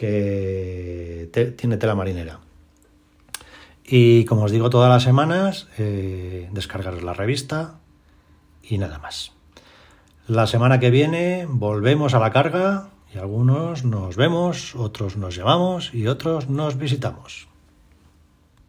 que 0.00 1.28
tiene 1.58 1.76
tela 1.76 1.94
marinera. 1.94 2.40
Y 3.84 4.24
como 4.24 4.44
os 4.44 4.50
digo 4.50 4.70
todas 4.70 4.88
las 4.88 5.02
semanas, 5.02 5.68
eh, 5.76 6.48
descargaros 6.52 7.02
la 7.02 7.12
revista 7.12 7.80
y 8.62 8.78
nada 8.78 8.98
más. 8.98 9.32
La 10.26 10.46
semana 10.46 10.80
que 10.80 10.88
viene 10.88 11.46
volvemos 11.46 12.14
a 12.14 12.18
la 12.18 12.30
carga 12.30 12.88
y 13.14 13.18
algunos 13.18 13.84
nos 13.84 14.16
vemos, 14.16 14.74
otros 14.74 15.18
nos 15.18 15.36
llamamos 15.36 15.92
y 15.92 16.06
otros 16.06 16.48
nos 16.48 16.78
visitamos. 16.78 17.49